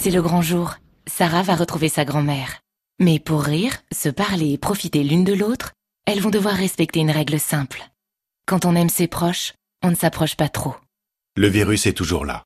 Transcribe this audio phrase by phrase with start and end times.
[0.00, 0.76] c'est le grand jour.
[1.06, 2.60] Sarah va retrouver sa grand-mère.
[3.00, 5.72] Mais pour rire, se parler et profiter l'une de l'autre,
[6.06, 7.82] elles vont devoir respecter une règle simple.
[8.46, 9.52] Quand on aime ses proches,
[9.82, 10.74] on ne s'approche pas trop.
[11.36, 12.44] Le virus est toujours là.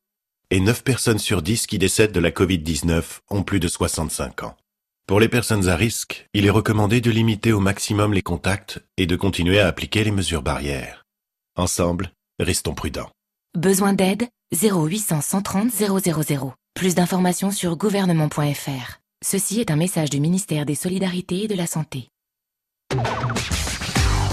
[0.50, 4.56] Et 9 personnes sur 10 qui décèdent de la Covid-19 ont plus de 65 ans.
[5.06, 9.06] Pour les personnes à risque, il est recommandé de limiter au maximum les contacts et
[9.06, 11.04] de continuer à appliquer les mesures barrières.
[11.56, 12.10] Ensemble,
[12.40, 13.10] restons prudents.
[13.56, 14.26] Besoin d'aide?
[14.52, 15.98] 0800 130 000.
[16.74, 18.98] Plus d'informations sur gouvernement.fr.
[19.24, 22.08] Ceci est un message du ministère des Solidarités et de la Santé.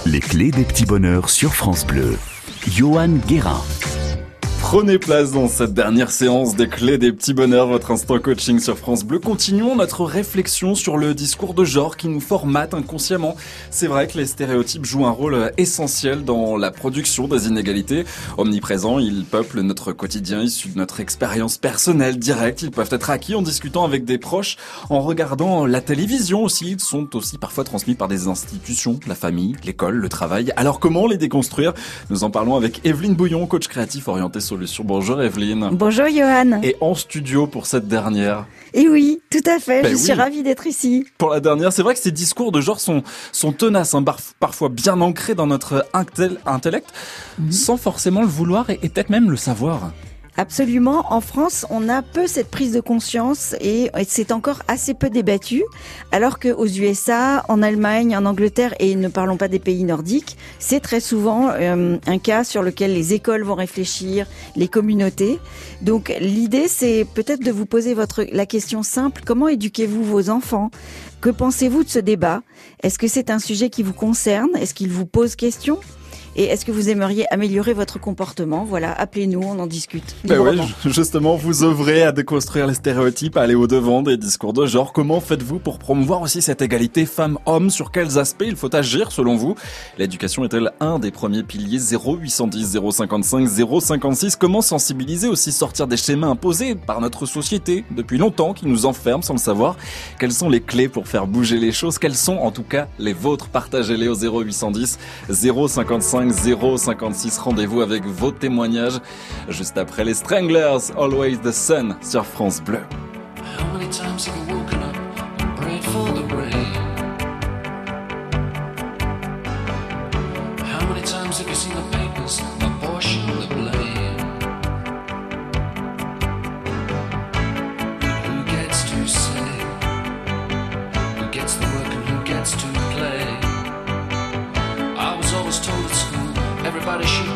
[0.07, 2.17] Les clés des petits bonheurs sur France Bleu.
[2.67, 3.61] Johan Guérin.
[4.71, 8.77] Prenez place dans cette dernière séance des clés des petits bonheurs, votre instant coaching sur
[8.77, 9.19] France Bleu.
[9.19, 13.35] Continuons notre réflexion sur le discours de genre qui nous formate inconsciemment.
[13.69, 18.05] C'est vrai que les stéréotypes jouent un rôle essentiel dans la production des inégalités.
[18.37, 22.61] Omniprésents, ils peuplent notre quotidien issu de notre expérience personnelle directe.
[22.61, 24.55] Ils peuvent être acquis en discutant avec des proches,
[24.89, 26.71] en regardant la télévision aussi.
[26.71, 30.53] Ils sont aussi parfois transmis par des institutions, la famille, l'école, le travail.
[30.55, 31.73] Alors comment les déconstruire?
[32.09, 35.69] Nous en parlons avec Evelyne Bouillon, coach créatif orienté sur Bonjour Evelyne.
[35.71, 36.61] Bonjour Johan.
[36.61, 38.45] Et en studio pour cette dernière.
[38.73, 39.81] Et oui, tout à fait.
[39.81, 41.05] Ben je suis ravie d'être ici.
[41.17, 44.03] Pour la dernière, c'est vrai que ces discours de genre sont, sont tenaces, hein,
[44.39, 46.89] parfois bien ancrés dans notre intellect,
[47.39, 47.51] mhm.
[47.51, 49.91] sans forcément le vouloir et peut-être même le savoir.
[50.41, 51.05] Absolument.
[51.13, 55.61] En France, on a peu cette prise de conscience et c'est encore assez peu débattu.
[56.11, 60.79] Alors qu'aux USA, en Allemagne, en Angleterre et ne parlons pas des pays nordiques, c'est
[60.79, 64.25] très souvent euh, un cas sur lequel les écoles vont réfléchir,
[64.55, 65.37] les communautés.
[65.83, 67.95] Donc l'idée, c'est peut-être de vous poser
[68.31, 70.71] la question simple comment éduquez-vous vos enfants?
[71.21, 72.41] Que pensez-vous de ce débat?
[72.81, 74.49] Est-ce que c'est un sujet qui vous concerne?
[74.55, 75.77] Est-ce qu'il vous pose question?
[76.35, 78.63] Et est-ce que vous aimeriez améliorer votre comportement?
[78.63, 80.15] Voilà, appelez-nous, on en discute.
[80.23, 84.65] Ben oui, justement, vous œuvrez à déconstruire les stéréotypes, à aller au-devant des discours de
[84.65, 84.93] genre.
[84.93, 87.69] Comment faites-vous pour promouvoir aussi cette égalité femmes-hommes?
[87.69, 89.55] Sur quels aspects il faut agir selon vous?
[89.97, 91.79] L'éducation est-elle un des premiers piliers?
[91.79, 98.53] 0810 055 056 Comment sensibiliser aussi sortir des schémas imposés par notre société depuis longtemps
[98.53, 99.75] qui nous enferment sans le savoir?
[100.19, 101.99] Quelles sont les clés pour faire bouger les choses?
[101.99, 103.49] Quelles sont en tout cas les vôtres?
[103.49, 104.97] Partagez-les au 0810
[105.29, 107.37] 055 056.
[107.39, 108.99] Rendez-vous avec vos témoignages
[109.49, 112.81] juste après les Stranglers, Always the Sun sur France Bleu.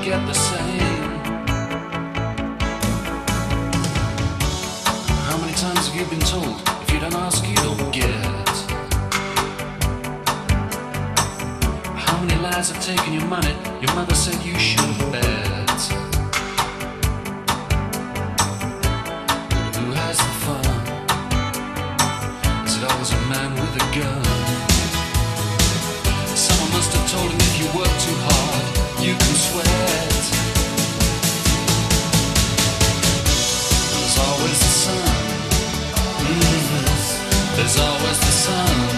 [0.06, 1.20] Get the same.
[5.28, 8.56] How many times have you been told if you don't ask, you don't get?
[12.06, 13.56] How many lies have taken your money?
[13.82, 15.82] Your mother said you should bet.
[19.78, 20.66] Who has the fun?
[22.66, 24.24] Is it always a man with a gun?
[26.36, 28.35] Someone must have told him if you work too hard,
[37.66, 38.95] There's always the sun.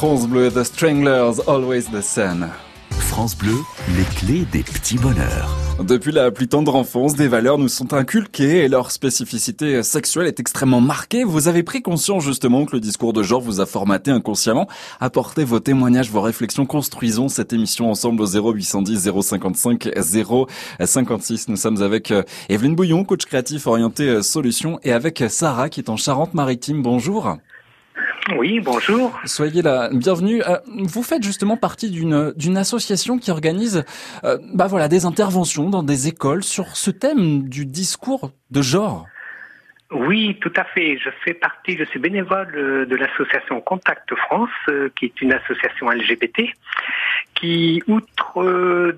[0.00, 2.48] France Bleu, The Stranglers, Always the Sun.
[2.90, 3.52] France Bleu,
[3.98, 5.54] les clés des petits bonheurs.
[5.78, 10.40] Depuis la plus tendre enfance, des valeurs nous sont inculquées et leur spécificité sexuelle est
[10.40, 11.22] extrêmement marquée.
[11.22, 14.68] Vous avez pris conscience justement que le discours de genre vous a formaté inconsciemment.
[15.00, 16.64] Apportez vos témoignages, vos réflexions.
[16.64, 19.90] Construisons cette émission ensemble au 0810 055
[20.82, 21.48] 056.
[21.48, 25.80] Nous sommes avec euh, Evelyne Bouillon, coach créatif orienté euh, solutions et avec Sarah qui
[25.80, 26.80] est en Charente-Maritime.
[26.80, 27.36] Bonjour.
[28.36, 29.12] Oui, bonjour.
[29.24, 30.42] Soyez la bienvenue.
[30.42, 33.84] Euh, vous faites justement partie d'une d'une association qui organise
[34.24, 39.06] euh, bah voilà des interventions dans des écoles sur ce thème du discours de genre.
[39.90, 40.98] Oui, tout à fait.
[40.98, 45.32] Je fais partie, je suis bénévole euh, de l'association Contact France, euh, qui est une
[45.32, 46.42] association LGBT,
[47.34, 48.92] qui, outre euh,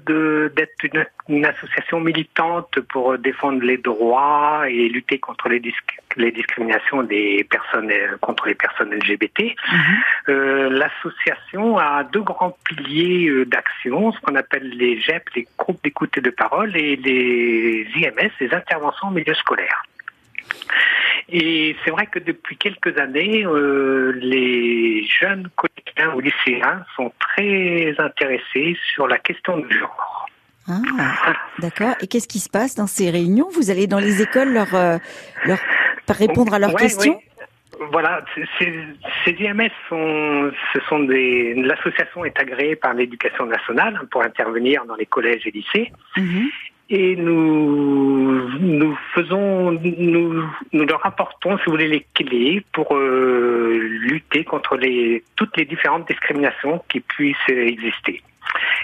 [0.54, 5.82] d'être une, une, association militante pour défendre les droits et lutter contre les, disc
[6.16, 7.90] les discriminations des personnes
[8.20, 9.98] contre les personnes LGBT, mm -hmm.
[10.28, 16.12] euh, l'association a deux grands piliers d'action, ce qu'on appelle les GEP, les groupes d'écoute
[16.18, 19.78] et de parole, et les IMS, les interventions en milieu scolaire.
[21.28, 27.94] Et c'est vrai que depuis quelques années, euh, les jeunes collégiens ou lycéens sont très
[27.98, 30.26] intéressés sur la question du genre.
[30.68, 31.94] Ah, d'accord.
[32.00, 33.48] Et qu'est-ce qui se passe dans ces réunions?
[33.52, 34.98] Vous allez dans les écoles leur, euh,
[35.44, 35.58] leur
[36.08, 37.14] répondre à leurs ouais, questions?
[37.14, 37.86] Ouais.
[37.90, 38.22] Voilà,
[38.58, 38.70] ces,
[39.26, 41.54] IMS sont, ce sont des.
[41.54, 45.90] L'association est agréée par l'éducation nationale pour intervenir dans les collèges et lycées.
[46.16, 46.48] -hmm
[46.92, 53.78] et nous nous faisons nous nous leur apportons si vous voulez les clés pour euh,
[54.02, 58.22] lutter contre les toutes les différentes discriminations qui puissent exister.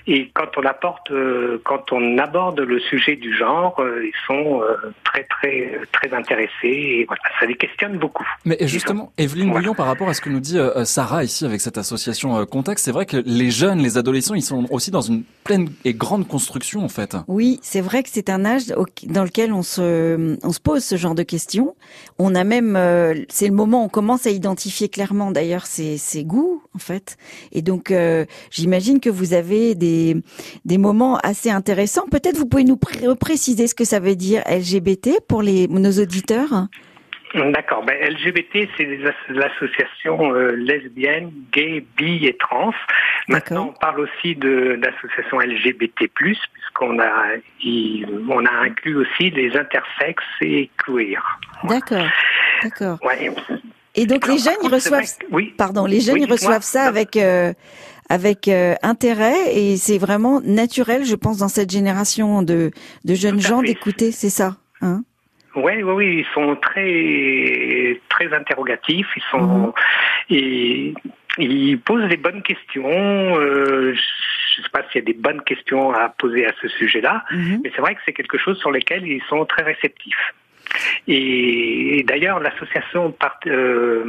[0.06, 4.62] Et quand on apporte, euh, quand on aborde le sujet du genre, euh, ils sont
[4.62, 8.26] euh, très très très intéressés et voilà, ça les questionne beaucoup.
[8.44, 9.60] Mais justement, Evelyne voilà.
[9.60, 12.92] Bouillon, par rapport à ce que nous dit Sarah ici avec cette association Contact, c'est
[12.92, 16.84] vrai que les jeunes, les adolescents, ils sont aussi dans une pleine et grande construction
[16.84, 17.16] en fait.
[17.26, 20.96] Oui, c'est vrai que c'est un âge dans lequel on se on se pose ce
[20.96, 21.74] genre de questions.
[22.18, 22.78] On a même,
[23.28, 27.16] c'est le moment où on commence à identifier clairement d'ailleurs ses, ses goûts en fait.
[27.52, 27.92] Et donc,
[28.50, 30.16] j'imagine que vous avez des,
[30.64, 32.06] des moments assez intéressants.
[32.10, 35.92] Peut-être vous pouvez nous pré préciser ce que ça veut dire LGBT pour les, nos
[35.92, 36.68] auditeurs?
[37.34, 37.84] D'accord.
[37.84, 42.72] Ben, LGBT, c'est l'association euh, lesbienne, gay, bi et trans.
[43.28, 47.34] Maintenant, on parle aussi de l'association LGBT+, puisqu'on a,
[48.28, 51.38] on a inclus aussi les intersexes et queer.
[51.64, 52.06] D'accord.
[52.62, 52.98] D'accord.
[53.04, 53.30] Ouais.
[53.94, 55.54] Et donc Alors, les jeunes, ils reçoivent, oui.
[55.56, 57.52] pardon, les jeunes, oui, ils reçoivent ça avec euh,
[58.08, 62.70] avec euh, intérêt et c'est vraiment naturel, je pense, dans cette génération de
[63.04, 65.02] de jeunes gens d'écouter, c'est ça, hein?
[65.54, 69.72] Oui, oui, oui, ils sont très très interrogatifs, ils sont mmh.
[70.30, 70.94] et
[71.38, 72.88] ils posent des bonnes questions.
[72.88, 76.68] Euh, je ne sais pas s'il y a des bonnes questions à poser à ce
[76.68, 77.56] sujet-là, mmh.
[77.62, 80.34] mais c'est vrai que c'est quelque chose sur lequel ils sont très réceptifs.
[81.06, 83.14] Et, et d'ailleurs, l'association
[83.46, 84.04] euh,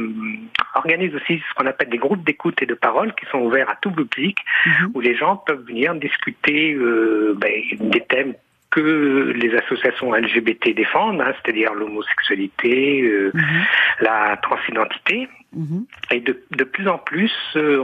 [0.74, 3.76] organise aussi ce qu'on appelle des groupes d'écoute et de parole qui sont ouverts à
[3.80, 4.90] tout public, -hmm.
[4.94, 7.52] où les gens peuvent venir discuter euh, ben,
[7.94, 8.34] des thèmes
[8.70, 13.62] que les associations LGBT défendent, hein, c'est-à-dire l'homosexualité, euh, -hmm.
[14.08, 15.16] la transidentité.
[15.56, 15.82] -hmm.
[16.14, 17.34] Et de, de, plus en plus,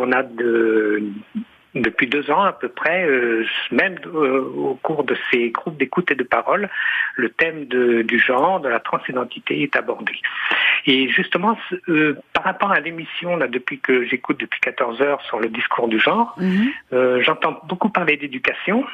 [0.04, 0.52] on a de
[1.82, 6.10] depuis deux ans à peu près, euh, même euh, au cours de ces groupes d'écoute
[6.10, 6.68] et de parole,
[7.16, 10.12] le thème de, du genre, de la transidentité est abordé.
[10.86, 15.40] Et justement, euh, par rapport à l'émission, là, depuis que j'écoute depuis 14 heures sur
[15.40, 17.20] le discours du genre, -hmm.
[17.22, 18.84] j'entends beaucoup parler d'éducation.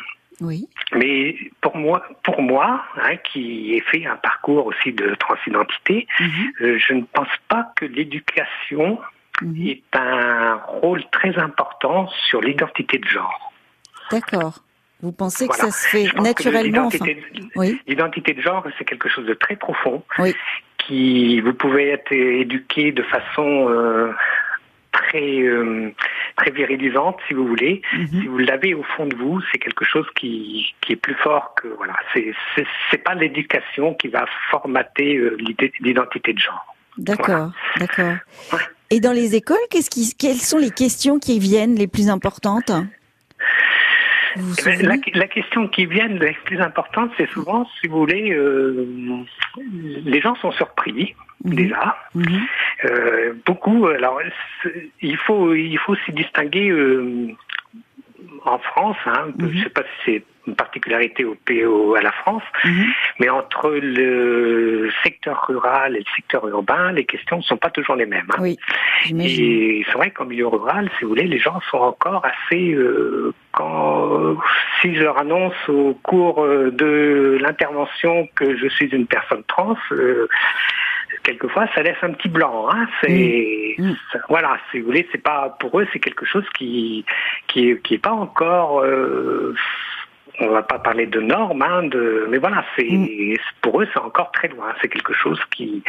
[0.41, 0.67] Oui.
[0.95, 6.27] Mais pour moi, pour moi, hein, qui ai fait un parcours aussi de transidentité, mm
[6.27, 6.79] -hmm.
[6.85, 8.99] je ne pense pas que l'éducation
[9.41, 9.67] Mmh.
[9.67, 13.53] est un rôle très important sur l'identité de genre.
[14.11, 14.59] D'accord.
[15.01, 15.65] Vous pensez voilà.
[15.65, 17.49] que ça se fait naturellement L'identité enfin.
[17.57, 17.81] oui.
[17.87, 20.05] de genre, c'est quelque chose de très profond.
[20.19, 20.35] Oui.
[20.79, 24.13] Qui vous pouvez être éduqué de façon euh,
[24.93, 25.91] très euh,
[26.37, 27.83] très virilisante, si vous voulez.
[27.93, 28.21] Mm -hmm.
[28.21, 31.55] Si vous l'avez au fond de vous, c'est quelque chose qui qui est plus fort
[31.55, 31.97] que voilà.
[32.13, 32.33] C'est
[32.91, 35.37] c'est pas l'éducation qui va formater euh,
[35.81, 36.72] l'identité de genre.
[36.99, 37.53] D'accord, voilà.
[37.79, 38.15] d'accord.
[38.53, 38.65] Ouais.
[38.91, 42.71] Et dans les écoles, qu'est-ce qui, quelles sont les questions qui viennent les plus importantes?
[44.65, 48.87] La, la, question qui vient les plus importantes, c'est souvent, si vous voulez, euh,
[50.05, 51.55] les gens sont surpris -hmm.
[51.55, 51.97] déjà.
[52.15, 52.41] -hmm.
[52.85, 53.87] euh, beaucoup.
[53.87, 54.19] Alors,
[55.01, 56.69] il faut il faut s'y distinguer.
[56.71, 57.35] Euh,
[58.45, 62.11] en France, hein, je ne sais pas si c'est une particularité au, PO à la
[62.11, 62.87] France, Mhm.
[63.21, 67.95] mais entre le secteur rural et le secteur urbain, les questions ne sont pas toujours
[67.95, 68.27] les mêmes.
[68.33, 68.39] hein.
[68.41, 68.59] Oui.
[69.21, 72.73] Et c'est vrai qu'en milieu rural, si vous voulez, les gens sont encore assez.
[72.73, 74.37] euh, quand
[74.81, 79.77] si je leur annonce au cours euh, de l'intervention que je suis une personne trans,
[79.93, 80.27] euh,
[81.23, 82.69] quelquefois ça laisse un petit blanc.
[82.71, 83.93] Hein, c'est Mm.
[84.29, 87.05] voilà, si vous voulez, c'est pas pour eux, c'est quelque chose qui
[87.49, 88.81] qui qui est pas encore.
[88.81, 89.55] euh,
[90.41, 93.37] on va pas parler de normes, hein, de, mais voilà, c'est Mm.
[93.61, 94.67] pour eux c'est encore très loin.
[94.81, 95.83] C'est quelque chose qui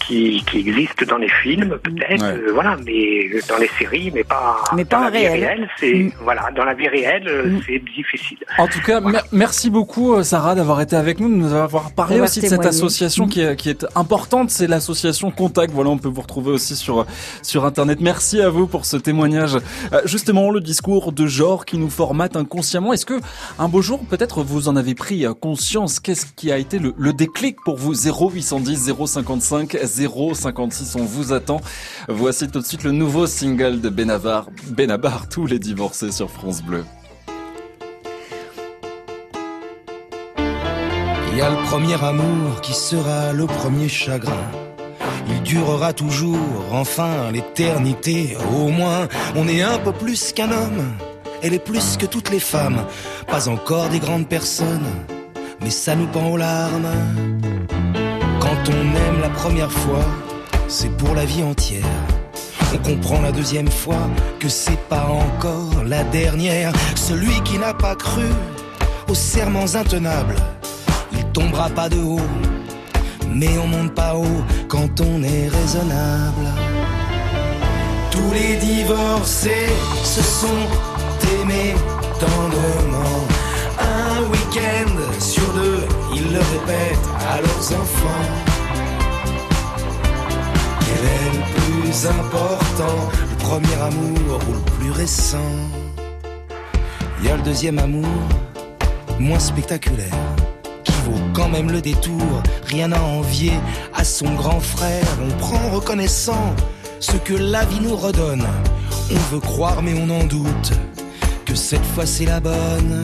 [0.00, 2.48] qui, qui existe dans les films peut-être, Ouais.
[2.48, 5.44] euh, voilà, mais dans les séries, mais pas Mais pas dans en la vie réel.
[5.44, 5.68] réelle.
[5.78, 6.12] C'est Mm.
[6.22, 7.60] voilà, dans la vie réelle, euh, Mm.
[7.66, 8.38] c'est difficile.
[8.58, 11.92] En tout cas, mer- merci beaucoup euh, Sarah d'avoir été avec nous, de nous avoir
[11.94, 13.28] parlé aussi de cette association Mm.
[13.28, 15.72] qui est, qui est importante, c'est l'association Contact.
[15.72, 17.06] Voilà, on peut vous retrouver aussi sur
[17.42, 17.98] sur internet.
[18.00, 19.56] Merci à vous pour ce témoignage.
[19.92, 22.92] Euh, justement, le discours de genre qui nous formate inconsciemment.
[22.92, 23.14] Est-ce que
[23.60, 26.94] un beau jour, peut-être, vous en avez pris euh, conscience Qu'est-ce qui a été le,
[26.96, 27.92] le déclic pour vous?
[27.92, 31.60] 0810 055 056, on vous attend.
[32.08, 36.62] Voici tout de suite le nouveau single de Benabar, Benabar, tous les divorcés sur France
[36.62, 36.86] Bleu.
[41.32, 44.50] Il y a le premier amour qui sera le premier chagrin.
[45.28, 48.38] Il durera toujours, enfin l'éternité.
[48.54, 51.09] Au moins, on est un peu plus qu'un homme.
[51.42, 52.84] Elle est plus que toutes les femmes.
[53.26, 54.90] Pas encore des grandes personnes,
[55.62, 56.90] mais ça nous pend aux larmes.
[58.40, 60.04] Quand on aime la première fois,
[60.68, 61.84] c'est pour la vie entière.
[62.74, 66.72] On comprend la deuxième fois que c'est pas encore la dernière.
[66.94, 68.28] Celui qui n'a pas cru
[69.08, 70.36] aux serments intenables,
[71.12, 72.20] il tombera pas de haut,
[73.28, 76.46] mais on monte pas haut quand on est raisonnable.
[78.10, 79.68] Tous les divorcés
[80.04, 80.89] se sont
[81.40, 81.74] aimés
[82.18, 83.26] tendrement.
[83.78, 88.28] Un week-end sur deux, ils le répètent à leurs enfants.
[90.80, 95.38] Quel est le plus important, le premier amour ou le plus récent?
[97.20, 98.06] Il y a le deuxième amour,
[99.18, 100.14] moins spectaculaire,
[100.84, 102.42] qui vaut quand même le détour.
[102.66, 103.52] Rien à envier
[103.94, 105.04] à son grand frère.
[105.22, 106.54] On prend reconnaissant
[106.98, 108.46] ce que la vie nous redonne.
[109.10, 110.72] On veut croire mais on en doute
[111.50, 113.02] que cette fois c'est la bonne.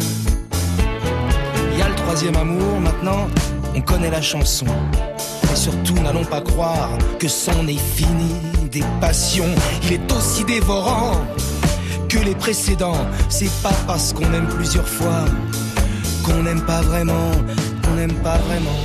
[1.73, 3.27] Il y a le troisième amour maintenant,
[3.75, 4.67] on connaît la chanson.
[5.53, 8.37] Et surtout, n'allons pas croire que c'en est fini
[8.71, 9.53] des passions.
[9.83, 11.15] Il est aussi dévorant
[12.09, 13.07] que les précédents.
[13.29, 15.25] C'est pas parce qu'on aime plusieurs fois
[16.25, 17.33] qu'on n'aime pas vraiment,
[17.83, 18.81] qu'on n'aime pas vraiment.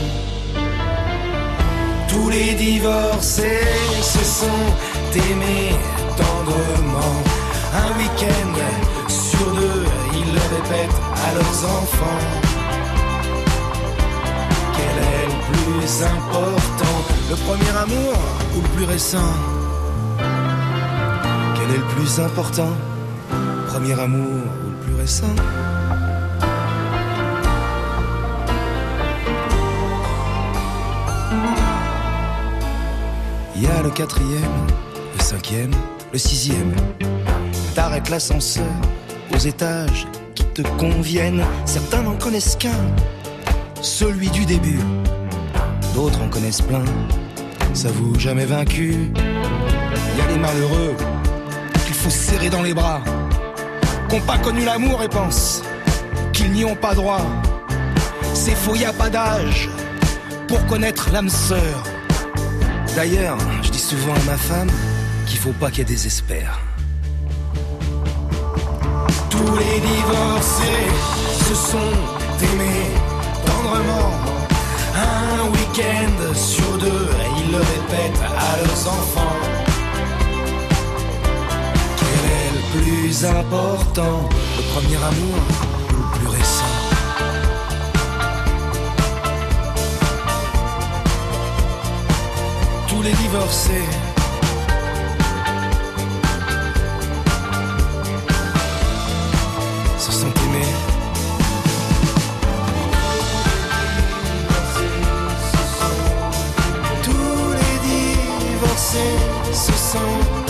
[2.08, 3.62] Tous les divorcés
[4.02, 4.64] se sont
[5.16, 5.76] aimés
[6.18, 7.16] tendrement.
[7.74, 8.62] Un week-end
[10.14, 12.22] ils le répètent à leurs enfants.
[14.76, 16.98] Quel est le plus important
[17.30, 18.14] Le premier amour
[18.56, 19.34] ou le plus récent?
[21.56, 22.72] Quel est le plus important
[23.68, 25.36] Premier amour ou le plus récent?
[33.56, 34.68] Il y a le quatrième,
[35.18, 35.72] le cinquième,
[36.12, 36.74] le sixième.
[37.76, 38.66] T'arrêtes l'ascenseur
[39.34, 41.44] aux étages qui te conviennent.
[41.66, 42.82] Certains n'en connaissent qu'un,
[43.82, 44.80] celui du début.
[45.94, 46.86] D'autres en connaissent plein,
[47.74, 48.96] s'avouent jamais vaincus.
[49.16, 50.96] Il y a les malheureux
[51.86, 53.02] qu'il faut serrer dans les bras,
[54.10, 55.64] qu'ont pas connu l'amour et pensent
[56.34, 57.26] qu'ils n'y ont pas droit.
[58.34, 59.70] C'est faux, y a pas d'âge
[60.48, 61.84] pour connaître l'âme sœur.
[62.96, 64.70] D'ailleurs, je dis souvent à ma femme
[65.26, 66.60] qu'il faut pas qu'elle désespère.
[69.44, 70.88] Tous les divorcés
[71.48, 71.94] se sont
[72.44, 72.92] aimés
[73.46, 74.12] tendrement.
[74.96, 79.38] Un week-end sur deux, ils le répètent à leurs enfants.
[81.98, 85.38] Quel est le plus important Le premier amour
[85.90, 86.76] ou le plus récent?
[92.88, 93.90] Tous les divorcés
[108.92, 110.41] divorcés se sont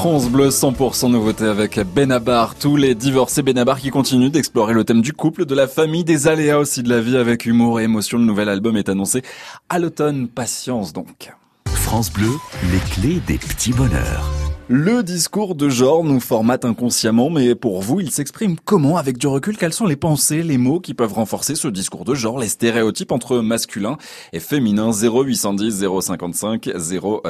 [0.00, 5.02] France Bleu 100% nouveauté avec Benabar, tous les divorcés Benabar qui continuent d'explorer le thème
[5.02, 8.16] du couple, de la famille, des aléas aussi de la vie avec humour et émotion.
[8.16, 9.20] Le nouvel album est annoncé
[9.68, 10.26] à l'automne.
[10.26, 11.34] Patience donc.
[11.66, 12.30] France Bleu,
[12.72, 14.39] les clés des petits bonheurs.
[14.72, 19.26] Le discours de genre nous formate inconsciemment, mais pour vous, il s'exprime comment Avec du
[19.26, 22.46] recul, quelles sont les pensées, les mots qui peuvent renforcer ce discours de genre, les
[22.46, 23.98] stéréotypes entre masculin
[24.32, 24.92] et féminin?
[24.92, 26.70] 0810 055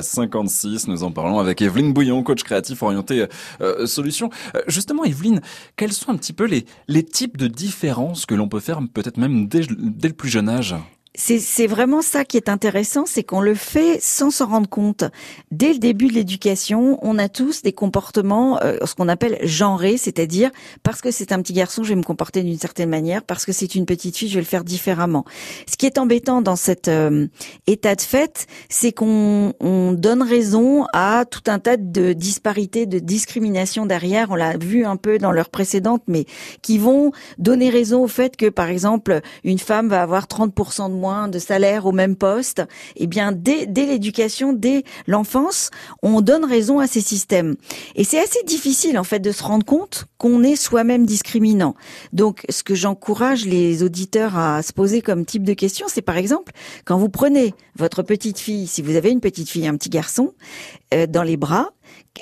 [0.02, 0.88] 056.
[0.88, 3.24] Nous en parlons avec Evelyne Bouillon, coach créatif orienté
[3.62, 4.28] euh, solution.
[4.54, 5.40] Euh, justement, Evelyne,
[5.76, 9.16] quels sont un petit peu les, les types de différences que l'on peut faire peut-être
[9.16, 10.74] même dès, dès le plus jeune âge?
[11.16, 15.02] C'est vraiment ça qui est intéressant, c'est qu'on le fait sans s'en rendre compte.
[15.50, 19.96] Dès le début de l'éducation, on a tous des comportements, euh, ce qu'on appelle genrés,
[19.96, 20.50] c'est-à-dire
[20.84, 23.50] parce que c'est un petit garçon, je vais me comporter d'une certaine manière, parce que
[23.50, 25.24] c'est une petite fille, je vais le faire différemment.
[25.68, 27.26] Ce qui est embêtant dans cet euh,
[27.66, 33.00] état de fait, c'est qu'on on donne raison à tout un tas de disparités, de
[33.00, 34.30] discriminations derrière.
[34.30, 36.24] On l'a vu un peu dans l'heure précédente, mais
[36.62, 40.99] qui vont donner raison au fait que, par exemple, une femme va avoir 30% de
[41.00, 42.62] moins de salaire au même poste,
[42.96, 45.70] eh bien dès, l'éducation, dès l'enfance,
[46.02, 47.56] on donne raison à ces systèmes.
[47.96, 51.74] Et c'est assez difficile en fait de se rendre compte qu'on est soi-même discriminant.
[52.12, 56.18] Donc ce que j'encourage les auditeurs à se poser comme type de question, c'est par
[56.18, 56.52] exemple
[56.84, 60.34] quand vous prenez votre petite fille, si vous avez une petite fille, un petit garçon,
[60.92, 61.70] euh, dans les bras,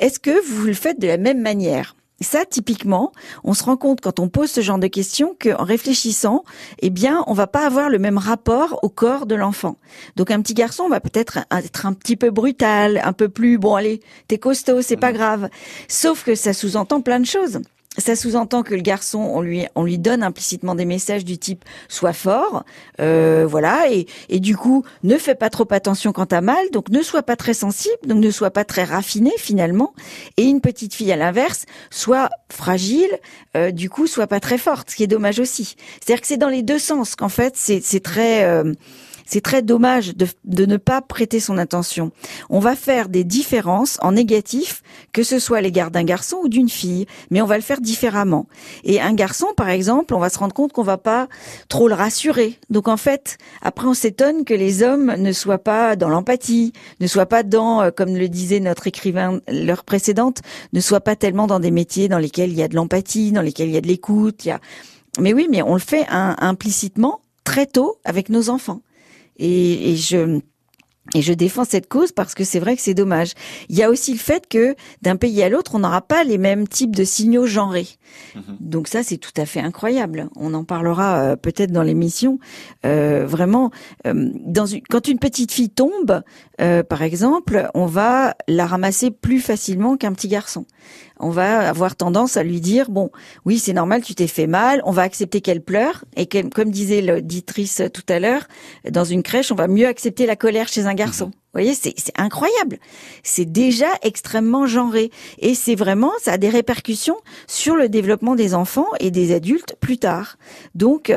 [0.01, 1.97] est-ce que vous le faites de la même manière?
[2.25, 3.13] Ça, typiquement,
[3.45, 6.45] on se rend compte quand on pose ce genre de questions qu'en réfléchissant,
[6.81, 9.77] eh bien, on va pas avoir le même rapport au corps de l'enfant.
[10.17, 13.75] Donc, un petit garçon va peut-être être un petit peu brutal, un peu plus, bon,
[13.75, 15.17] allez, t'es costaud, c'est pas mmh.
[15.17, 15.49] grave.
[15.87, 17.61] Sauf que ça sous-entend plein de choses
[17.99, 21.65] ça sous-entend que le garçon, on lui, on lui donne implicitement des messages du type
[21.89, 22.65] sois fort,
[23.01, 26.89] euh, voilà, et, et du coup ne fais pas trop attention quand t'as mal, donc
[26.91, 29.95] ne sois pas très sensible, donc ne sois pas très raffiné finalement.
[30.37, 33.11] Et une petite fille à l'inverse, soit fragile,
[33.57, 35.77] euh, du coup soit pas très forte, ce qui est dommage aussi.
[36.01, 38.73] C'est-à-dire que c'est dans les deux sens qu'en fait c'est très euh,
[39.29, 42.13] c'est très dommage de, de, ne pas prêter son attention.
[42.49, 46.71] On va faire des différences en négatif, que ce soit l'égard d'un garçon ou d'une
[46.71, 48.47] fille, mais on va le faire différemment.
[48.85, 51.29] Et un garçon, par exemple, on va se rendre compte qu'on va pas
[51.69, 52.59] trop le rassurer.
[52.71, 57.07] Donc en fait, après on s'étonne que les hommes ne soient pas dans l'empathie, ne
[57.07, 60.41] soient pas dans, euh, comme le disait notre écrivain l'heure précédente,
[60.73, 63.43] ne soient pas tellement dans des métiers dans lesquels il y a de l'empathie, dans
[63.43, 64.59] lesquels il y a de l'écoute, a...
[65.19, 68.81] Mais oui, mais on le fait implicitement très tôt avec nos enfants.
[69.39, 70.41] Et, et je
[71.15, 73.33] et je défends cette cause parce que c'est vrai que c'est dommage.
[73.69, 76.39] Il y a aussi le fait que d'un pays à l'autre, on n'aura pas les
[76.39, 77.89] mêmes types de signaux genrés.
[78.35, 78.57] Mhm.
[78.61, 80.29] Donc ça, c'est tout à fait incroyable.
[80.37, 82.39] On en parlera euh, peut-être dans l'émission.
[82.85, 83.71] Euh, vraiment,
[84.07, 86.23] euh, dans une, quand une petite fille tombe,
[86.61, 90.67] euh, par exemple, on va la ramasser plus facilement qu'un petit garçon
[91.21, 93.11] on va avoir tendance à lui dire bon,
[93.45, 97.03] oui, c'est normal, tu t'es fait mal, on va accepter qu'elle pleure et comme disait
[97.03, 98.47] l'auditrice tout à l'heure,
[98.91, 101.27] dans une crèche, on va mieux accepter la colère chez un garçon.
[101.27, 101.33] Mhm.
[101.33, 102.79] Vous voyez, c'est incroyable.
[103.23, 108.55] C'est déjà extrêmement genré et c'est vraiment ça a des répercussions sur le développement des
[108.55, 110.37] enfants et des adultes plus tard.
[110.75, 111.13] Donc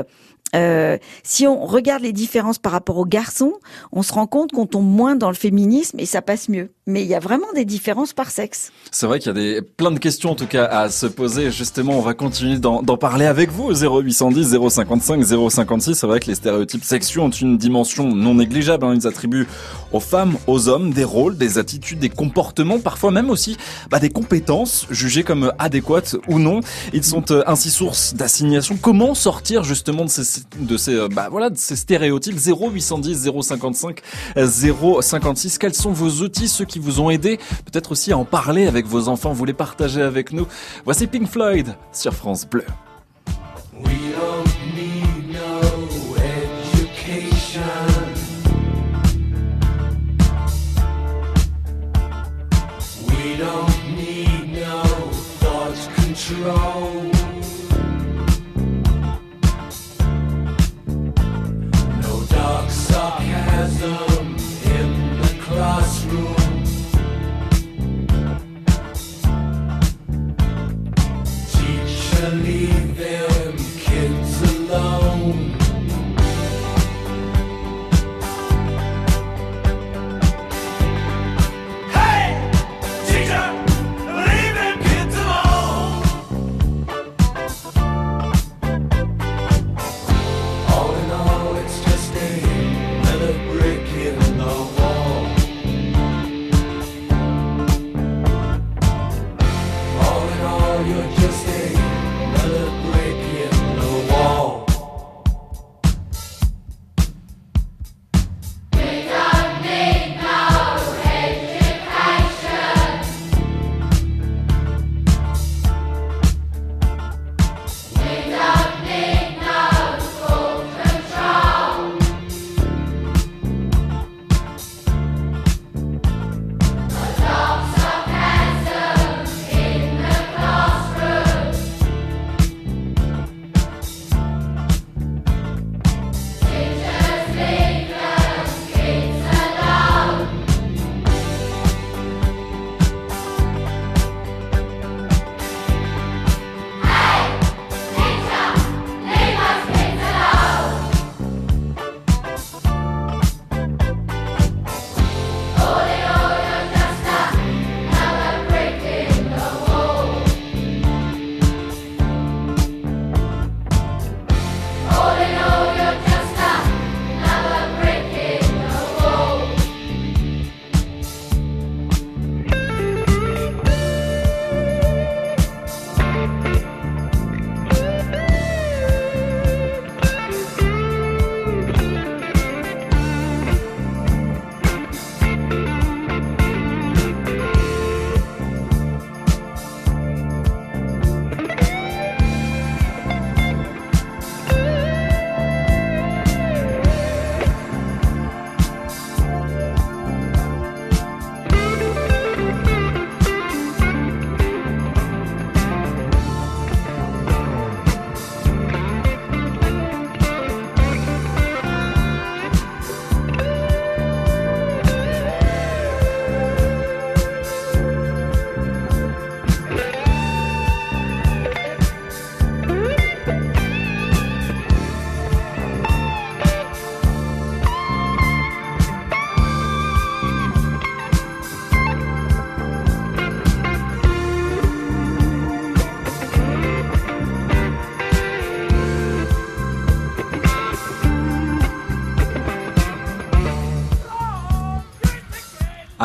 [0.56, 3.54] euh, si on regarde les différences par rapport aux garçons,
[3.92, 6.72] on se rend compte qu'on tombe moins dans le féminisme et ça passe mieux.
[6.88, 8.72] Mais il y a vraiment des différences par sexe.
[8.92, 11.52] C'est vrai qu'il y a des, plein de questions en tout cas à se poser.
[11.52, 13.72] Justement, on va continuer d'en parler avec vous.
[13.72, 15.96] 0810 055 056.
[15.96, 18.86] C'est vrai que les stéréotypes sexuels ont une dimension non négligeable.
[18.86, 18.96] Hein.
[18.96, 19.48] Ils attribuent
[19.94, 23.58] aux femmes, aux hommes des rôles, des attitudes, des comportements, parfois même aussi
[23.90, 26.62] bah, des compétences jugées comme adéquates ou non.
[26.94, 28.78] Ils sont euh, ainsi source d'assignation.
[28.82, 34.02] Comment sortir justement de ces de ces, euh, bah voilà, de ces stéréotypes 0810 055
[34.36, 35.58] 056.
[35.58, 37.38] Quels sont vos outils, ceux qui vous ont aidé?
[37.72, 40.48] Peut-être aussi à en parler avec vos enfants, vous les partagez avec nous.
[40.86, 42.66] Voici Pink Floyd sur France Bleu.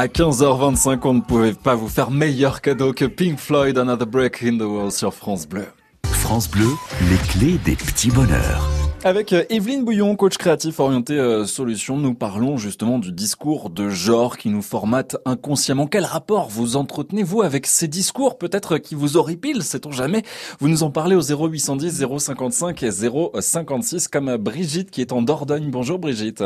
[0.07, 4.41] À 15h25, on ne pouvait pas vous faire meilleur cadeau que Pink Floyd Another Break
[4.45, 5.67] in the Wall sur France Bleu.
[6.05, 6.69] France Bleu,
[7.11, 8.71] les clés des petits bonheurs.
[9.03, 13.89] Avec euh, Evelyne Bouillon, coach créatif orienté euh, solution, nous parlons justement du discours de
[13.89, 15.89] genre qui nous formate inconsciemment.
[15.89, 20.23] Quel rapport vous entretenez-vous avec ces discours peut-être qui vous horripilent, sait-on jamais?
[20.61, 25.69] Vous nous en parlez au 0810 055 et 056 comme Brigitte qui est en Dordogne.
[25.69, 26.45] Bonjour Brigitte.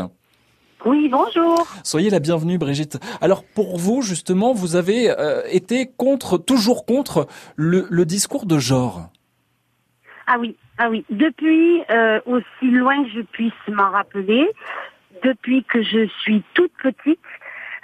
[0.86, 1.66] Oui, bonjour.
[1.84, 2.98] Soyez la bienvenue Brigitte.
[3.20, 8.58] Alors pour vous justement, vous avez euh, été contre, toujours contre le, le discours de
[8.58, 9.10] genre.
[10.26, 11.04] Ah oui, ah oui.
[11.10, 14.48] Depuis euh, aussi loin que je puisse m'en rappeler,
[15.22, 17.18] depuis que je suis toute petite,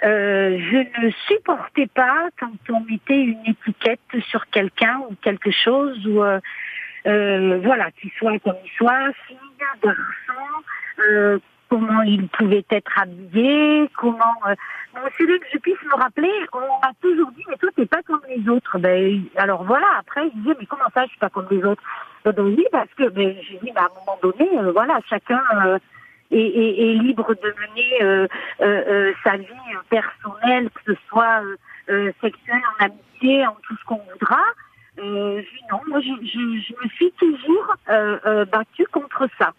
[0.03, 6.05] euh, je ne supportais pas quand on mettait une étiquette sur quelqu'un ou quelque chose
[6.07, 6.39] ou euh,
[7.05, 9.37] euh voilà, qu'il soit comme il soit, fille,
[9.83, 9.93] garçon,
[11.09, 14.35] euh, comment il pouvait être habillé, comment.
[14.47, 14.55] Euh,
[14.93, 18.01] bon, celui que je puisse me rappeler, on m'a toujours dit mais toi t'es pas
[18.03, 18.77] comme les autres.
[18.79, 19.87] Ben alors voilà.
[19.99, 21.81] Après il disait mais comment ça je suis pas comme les autres?
[22.25, 25.41] Ben oui parce que ben j'ai dit ben, à un moment donné euh, voilà chacun.
[25.65, 25.79] Euh,
[26.35, 28.27] est, libre de mener euh,
[28.59, 29.45] euh, sa vie
[29.89, 31.41] personnelle, que ce soit
[31.87, 34.41] sexuelle, en amitié, en tout ce qu'on voudra.
[34.97, 37.75] non, moi je, je, je, me suis toujours
[38.51, 39.53] battue contre ça.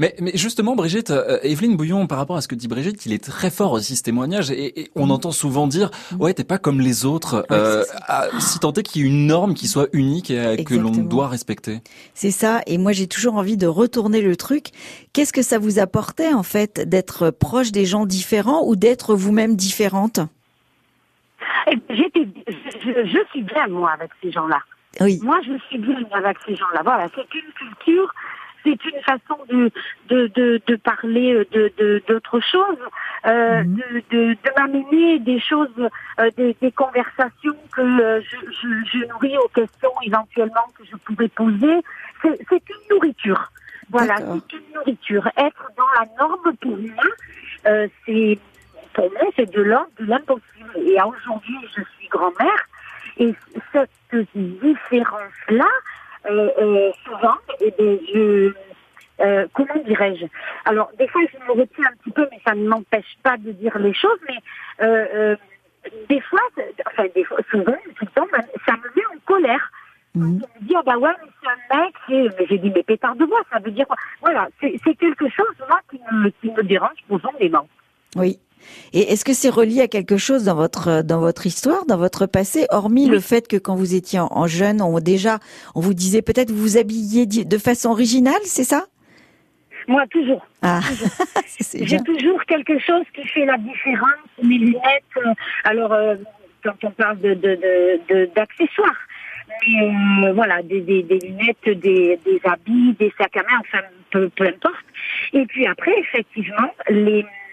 [0.00, 3.12] Mais, mais justement, Brigitte, euh, Evelyne Bouillon, par rapport à ce que dit Brigitte, il
[3.12, 5.10] est très fort aussi ce témoignage, et, et on mm.
[5.10, 6.22] entend souvent dire, mm.
[6.22, 7.84] ouais, t'es pas comme les autres, euh,
[8.38, 11.28] si tant est qu'il y ait une norme qui soit unique et que l'on doit
[11.28, 11.80] respecter.
[12.14, 14.68] C'est ça, et moi j'ai toujours envie de retourner le truc.
[15.12, 19.54] Qu'est-ce que ça vous apportait en fait d'être proche des gens différents ou d'être vous-même
[19.54, 20.20] différente?
[21.70, 24.60] Eh, J'étais, je, je suis bien moi avec ces gens-là.
[25.00, 25.20] Oui.
[25.22, 26.80] Moi, je suis bien avec ces gens-là.
[26.82, 28.12] Voilà, c'est une culture
[28.64, 29.70] c'est une façon de,
[30.08, 32.78] de, de, de parler de d'autres choses,
[33.26, 33.76] euh, mhm.
[33.76, 35.68] de, de, de m'amener des choses,
[36.18, 40.96] euh, des, des, conversations que euh, je, je, je, nourris aux questions éventuellement que je
[40.96, 41.80] pourrais poser.
[42.22, 43.50] C'est une nourriture.
[43.90, 45.26] Voilà, c'est une nourriture.
[45.36, 47.04] Être dans la norme pour moi,
[47.66, 48.38] euh, c'est
[48.94, 50.76] pour moi c'est de l'ordre de l'impossible.
[50.76, 52.66] Et aujourd'hui, je suis grand-mère
[53.20, 53.34] et
[53.72, 53.90] cette
[54.34, 58.52] différence-là, euh, euh, souvent, eh bien, je,
[59.20, 60.26] euh, comment dirais-je?
[60.64, 63.52] Alors, des fois, je me retiens un petit peu, mais ça ne m'empêche pas de
[63.52, 64.36] dire les choses, mais
[64.86, 65.36] euh, euh
[66.10, 66.40] des fois,
[66.86, 69.72] enfin, des fois, souvent, tout le temps, ben, ça me met en colère.
[70.14, 70.22] Mmh.
[70.22, 71.94] On me dit, ah bah ouais, mais c'est un mec,
[72.38, 73.96] mais j'ai dit, mais pétard de voix, ça veut dire quoi?
[74.20, 77.66] Voilà, c'est quelque chose, moi, qui me, qui me dérange profondément.
[78.16, 78.38] Oui.
[78.92, 82.26] Et est-ce que c'est relié à quelque chose dans votre dans votre histoire, dans votre
[82.26, 85.38] passé, hormis le fait que quand vous étiez en, jeune, on déjà
[85.74, 88.86] on vous disait peut-être vous vous habilliez de façon originale, c'est ça?
[89.88, 90.46] Moi toujours.
[90.62, 90.80] Ah.
[91.74, 94.28] J'ai toujours quelque chose qui fait la différence.
[94.42, 95.04] Mes lunettes.
[95.16, 95.32] Euh,
[95.64, 96.16] alors euh,
[96.62, 97.34] quand on parle de
[98.34, 98.88] d'accessoires.
[98.90, 99.10] De,
[99.66, 103.84] mais euh, voilà, des, des, des lunettes, des, des, habits, des sacs à main, enfin
[104.10, 104.84] peu, peu importe.
[105.32, 107.49] Et puis après, effectivement, les euh,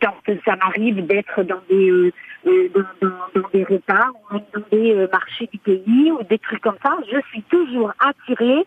[0.00, 0.14] quand
[0.44, 2.12] ça m'arrive d'être dans des euh,
[2.46, 2.68] euh,
[3.02, 6.78] dans, dans, des repas ou dans des euh, marchés du pays ou des trucs comme
[6.82, 8.64] ça, je suis toujours attirée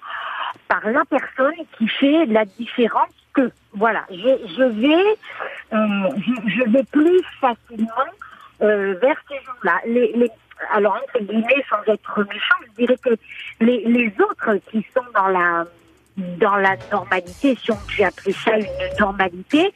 [0.68, 5.18] par la personne qui fait la différence que voilà, je, je vais
[5.72, 8.12] je, je, vais plus facilement
[8.60, 9.82] vers ces gens-là.
[9.88, 10.30] Les, les,
[10.72, 13.16] alors entre guillemets, sans être méchant, je dirais que
[13.60, 15.66] les, les autres qui sont dans la
[16.18, 18.66] dans la normalité, si on peut appeler ça une
[19.00, 19.74] normalité,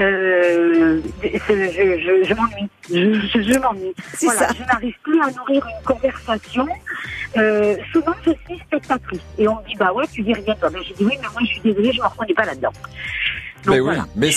[0.00, 2.68] euh, je, je, je m'ennuie.
[2.90, 3.94] Je, je m'ennuie.
[4.22, 6.66] Voilà, je n'arrive plus à nourrir une conversation.
[7.36, 9.20] Euh, souvent, je suis spectatrice.
[9.38, 10.70] Et on me dit, bah ouais, tu dis rien, toi.
[10.72, 12.72] Mais j'ai dit, oui, mais moi, je suis désolée, je ne me reconnais pas là-dedans.
[13.66, 14.30] Mais oui, mais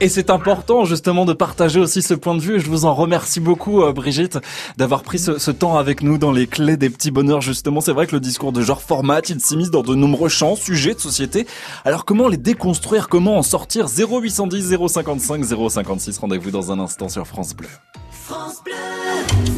[0.00, 2.60] et c'est important justement de partager aussi ce point de vue.
[2.60, 4.38] Je vous en remercie beaucoup, euh, Brigitte,
[4.76, 7.40] d'avoir pris ce, ce, temps avec nous dans les clés des petits bonheurs.
[7.40, 10.56] Justement, c'est vrai que le discours de genre format, il s'immisce dans de nombreux champs,
[10.56, 11.46] sujets de société.
[11.84, 13.08] Alors comment les déconstruire?
[13.08, 13.86] Comment en sortir?
[13.86, 16.18] 0810 055 056.
[16.18, 17.68] Rendez-vous dans un instant sur France Bleu.
[18.10, 18.74] France Bleu.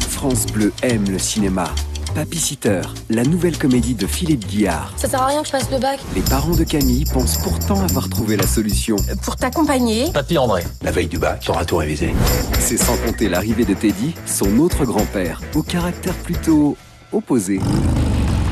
[0.09, 1.65] France Bleu aime le cinéma.
[2.33, 4.93] Sitter, la nouvelle comédie de Philippe Guillard.
[4.97, 5.99] Ça sert à rien que je fasse le bac.
[6.15, 8.95] Les parents de Camille pensent pourtant avoir trouvé la solution.
[9.23, 10.11] Pour t'accompagner.
[10.11, 12.13] Papy André, la veille du bac, tu auras tout révisé.
[12.59, 16.77] C'est sans compter l'arrivée de Teddy, son autre grand-père, au caractère plutôt
[17.11, 17.59] opposé.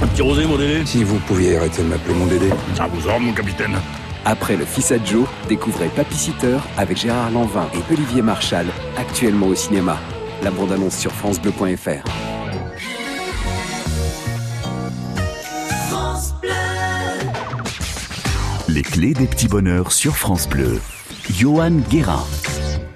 [0.01, 2.49] Un petit rosé, mon Dédé Si vous pouviez arrêter de m'appeler mon Dédé.
[2.75, 3.75] Ça vous ordre, mon capitaine.
[4.25, 8.67] Après le fils à Joe, découvrez Sitter avec Gérard Lanvin et Olivier Marchal,
[8.97, 9.97] actuellement au cinéma.
[10.43, 12.03] La bande-annonce sur FranceBleu.fr.
[18.77, 20.79] Les clés des petits bonheurs sur France Bleu.
[21.31, 22.23] Johan Guérin.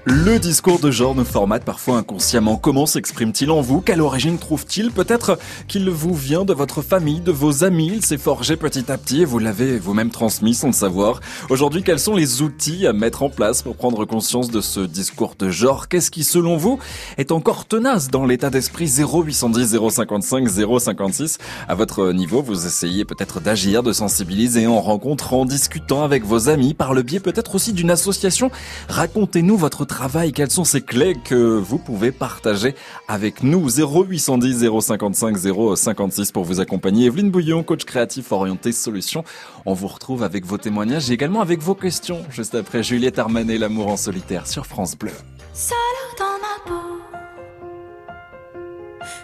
[0.06, 2.58] Le discours de genre nous formate parfois inconsciemment.
[2.58, 3.82] Comment s'exprime-t-il en vous?
[3.82, 4.90] Quelle origine trouve-t-il?
[4.90, 5.38] Peut-être
[5.68, 7.92] qu'il vous vient de votre famille, de vos amis.
[7.94, 11.20] Il s'est forgé petit à petit et vous l'avez vous-même transmis sans le savoir.
[11.52, 15.36] Aujourd'hui, quels sont les outils à mettre en place pour prendre conscience de ce discours
[15.38, 15.88] de genre?
[15.88, 16.80] Qu'est-ce qui, selon vous,
[17.20, 18.88] est encore tenace dans l'état d'esprit?
[18.88, 21.38] 0810 055 056
[21.68, 26.50] À votre niveau, vous essayez peut-être d'agir, de sensibiliser en rencontrant, en discutant avec vos
[26.50, 28.50] amis, par le biais peut-être aussi d'une association.
[28.90, 32.76] Racontez-nous votre travail Quelles sont ces clés que vous pouvez partager
[33.10, 33.68] avec nous?
[33.70, 35.38] 0810 055
[35.76, 37.08] 056 pour vous accompagner.
[37.08, 39.26] Evelyne Bouillon, coach créatif orienté solutions.
[39.66, 43.58] On vous retrouve avec vos témoignages et également avec vos questions juste après Juliette Armanet,
[43.58, 45.12] l'amour en solitaire sur France Bleu.
[45.54, 45.76] Seul
[46.18, 47.02] dans ma peau,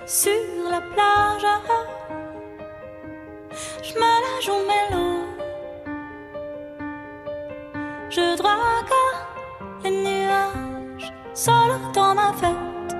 [0.06, 0.32] sur
[0.69, 1.45] la plage,
[3.84, 4.67] je me la joue.
[8.10, 8.58] Je drague
[9.84, 10.16] les nuages
[11.38, 12.95] seul dans ma fête.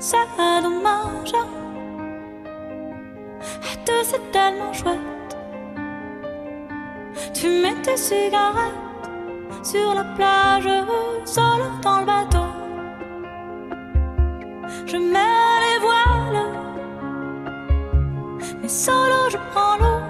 [0.00, 0.28] C'est
[0.60, 1.34] dommage.
[3.70, 5.36] Être c'est tellement chouette.
[7.32, 9.06] Tu mets tes cigarettes
[9.62, 10.68] sur la plage,
[11.24, 12.48] seul dans le bateau.
[14.84, 16.44] Je mets les voiles,
[18.60, 20.00] mais solo je prends l'eau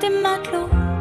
[0.00, 0.91] des matelots.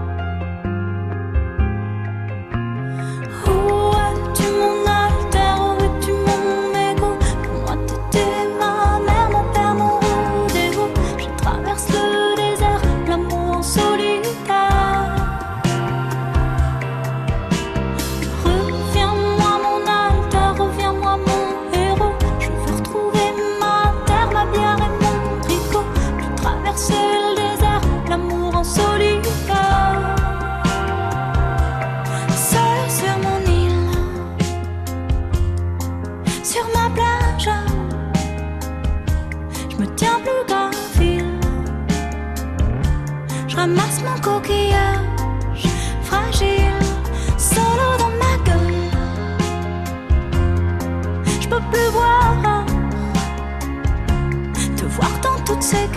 [51.51, 52.65] je peux plus voir.
[54.77, 55.87] Te voir dans toutes ces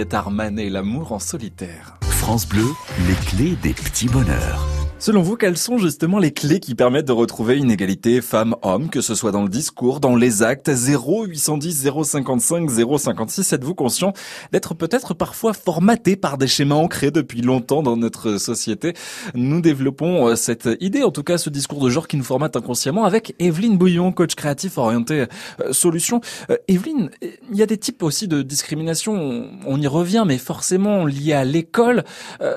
[0.00, 1.98] Juliette Armanet, l'amour en solitaire.
[2.00, 2.64] France Bleu,
[3.06, 4.79] les clés des petits bonheurs.
[5.02, 9.00] Selon vous, quelles sont justement les clés qui permettent de retrouver une égalité femmes-hommes, que
[9.00, 10.70] ce soit dans le discours, dans les actes?
[10.70, 14.12] 0 810 055 056 Êtes-vous conscient
[14.52, 18.92] d'être peut-être parfois formaté par des schémas ancrés depuis longtemps dans notre société?
[19.34, 22.54] Nous développons euh, cette idée, en tout cas ce discours de genre qui nous formate
[22.54, 25.24] inconsciemment avec Evelyne Bouillon, coach créatif orienté
[25.62, 26.20] euh, solution.
[26.50, 31.06] Euh, Evelyne, il y a des types aussi de discrimination, on y revient, mais forcément
[31.06, 32.04] liés à l'école.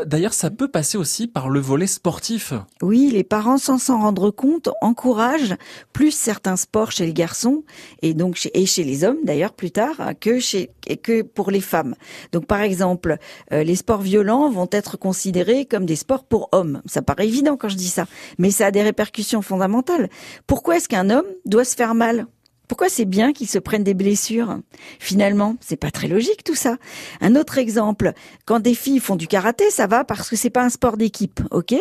[0.06, 2.33] D'ailleurs, ça peut passer aussi par le volet sportif
[2.82, 5.56] oui, les parents, sans s'en rendre compte, encouragent
[5.92, 7.64] plus certains sports chez les garçons
[8.02, 11.62] et donc chez, et chez les hommes d'ailleurs plus tard que chez que pour les
[11.62, 11.96] femmes.
[12.32, 13.18] Donc par exemple,
[13.52, 16.82] euh, les sports violents vont être considérés comme des sports pour hommes.
[16.86, 18.06] Ça paraît évident quand je dis ça,
[18.38, 20.10] mais ça a des répercussions fondamentales.
[20.48, 22.28] Pourquoi est-ce qu'un homme doit se faire mal?
[22.68, 24.60] Pourquoi c'est bien qu'ils se prennent des blessures
[25.00, 26.78] Finalement, c'est pas très logique tout ça.
[27.22, 28.14] Un autre exemple,
[28.46, 31.42] quand des filles font du karaté, ça va parce que c'est pas un sport d'équipe,
[31.52, 31.76] ok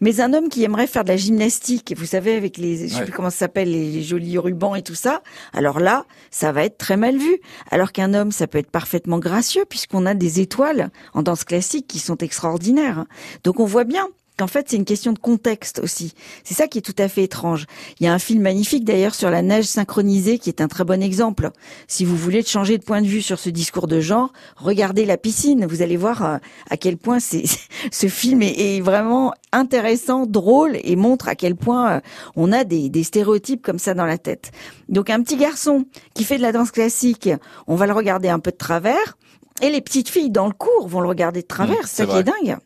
[0.00, 3.02] Mais un homme qui aimerait faire de la gymnastique, vous savez avec les, je sais
[3.04, 6.78] plus comment ça s'appelle, les, jolis rubans et tout ça, alors là, ça va être
[6.78, 7.40] très mal vu.
[7.70, 11.86] Alors qu'un homme, ça peut être parfaitement gracieux puisqu'on a des étoiles en danse classique
[11.86, 13.04] qui sont extraordinaires.
[13.44, 14.08] Donc on voit bien
[14.40, 16.14] qu'en fait, c'est une question de contexte aussi.
[16.44, 17.66] C'est ça qui est tout à fait étrange.
[17.98, 20.82] Il y a un film magnifique d'ailleurs sur la neige synchronisée qui est un très
[20.82, 21.50] bon exemple.
[21.88, 25.18] Si vous voulez changer de point de vue sur ce discours de genre, regardez la
[25.18, 25.66] piscine.
[25.66, 26.38] Vous allez voir euh,
[26.70, 27.44] à quel point c'est,
[27.92, 32.00] ce film est, est vraiment intéressant, drôle et montre à quel point euh,
[32.34, 34.52] on a des, des stéréotypes comme ça dans la tête.
[34.88, 37.28] Donc un petit garçon qui fait de la danse classique,
[37.66, 39.18] on va le regarder un peu de travers.
[39.60, 42.06] Et les petites filles dans le cours vont le regarder de travers, Mmh, c'est ça
[42.06, 42.56] qui est dingue.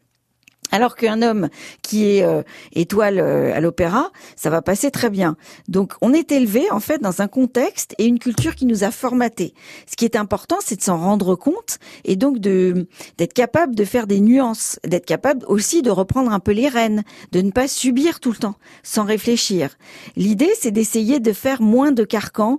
[0.75, 1.51] Alors qu'un homme
[1.83, 5.37] qui est euh, étoile euh, à l'opéra, ça va passer très bien.
[5.69, 8.91] Donc on est élevé en fait dans un contexte et une culture qui nous a
[8.91, 9.55] formatés.
[9.89, 14.09] Ce qui est important, c'est de s'en rendre compte et donc d'être capable de faire
[14.09, 18.19] des nuances, d'être capable aussi de reprendre un peu les rênes, de ne pas subir
[18.19, 19.77] tout le temps sans réfléchir.
[20.17, 22.59] L'idée, c'est d'essayer de faire moins de carcans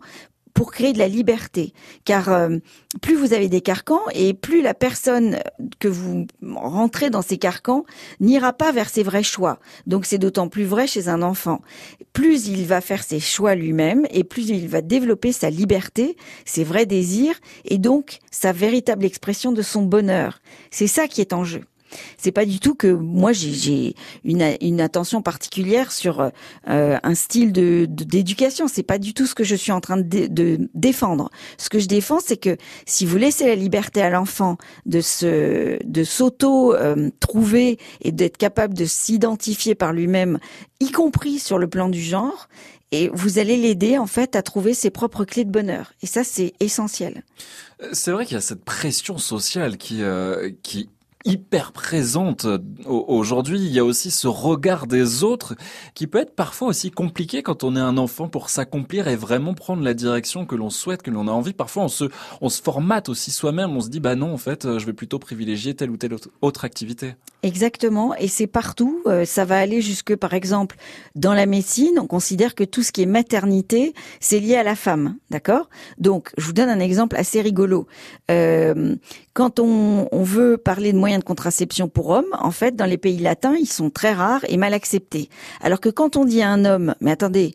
[0.56, 1.74] pour créer de la liberté.
[2.06, 2.58] Car euh,
[3.02, 5.38] plus vous avez des carcans et plus la personne
[5.80, 7.86] que vous rentrez dans ces carcans
[8.20, 9.60] n'ira pas vers ses vrais choix.
[9.86, 11.62] Donc c'est d'autant plus vrai chez un enfant.
[12.14, 16.64] Plus il va faire ses choix lui-même et plus il va développer sa liberté, ses
[16.64, 20.40] vrais désirs et donc sa véritable expression de son bonheur.
[20.72, 21.62] C'est ça qui est en jeu.
[22.18, 26.32] C'est pas du tout que moi j'ai- une, une attention particulière sur
[26.70, 28.68] euh, un style de d'éducation.
[28.68, 31.30] C'est pas du tout ce que je suis en train de, dé- de défendre.
[31.58, 35.78] Ce que je défends, c'est que si vous laissez la liberté à l'enfant de se
[35.86, 40.40] de s'auto euh, trouver et d'être capable de s'identifier par lui-même,
[40.80, 42.48] y compris sur le plan du genre,
[42.92, 45.94] et vous allez l'aider en fait à trouver ses propres clés de bonheur.
[46.02, 47.24] Et ça, c'est essentiel.
[47.92, 50.90] C'est vrai qu'il y a cette pression sociale qui, euh, qui
[51.26, 53.60] hyper présente euh, au- aujourd'hui.
[53.60, 55.56] Il y a aussi ce regard des autres
[55.96, 59.54] qui peut être parfois aussi compliqué quand on est un enfant pour s'accomplir et vraiment
[59.54, 61.54] prendre la direction que l'on souhaite, que l'on a envie.
[61.54, 62.06] Parfois, on se,
[62.42, 63.76] on se formate aussi soi-même.
[63.76, 66.14] On se dit, bah non, en fait, euh, je vais plutôt privilégier telle ou telle
[66.14, 67.16] autre- autre activité.
[67.44, 69.02] Exactement, et c'est partout.
[69.06, 70.78] Euh, ça va aller jusque, par exemple,
[71.16, 74.76] dans la médecine, on considère que tout ce qui est maternité, c'est lié à la
[74.76, 75.70] femme, d'accord?
[76.00, 77.86] Donc, je vous donne un exemple assez rigolo.
[78.32, 78.96] Euh,
[79.36, 83.20] quand on, veut parler de moyens de contraception pour hommes, en fait, dans les pays
[83.20, 85.30] latins, ils sont très rares et mal acceptés.
[85.62, 87.54] Alors que quand on dit à un homme, mais attendez,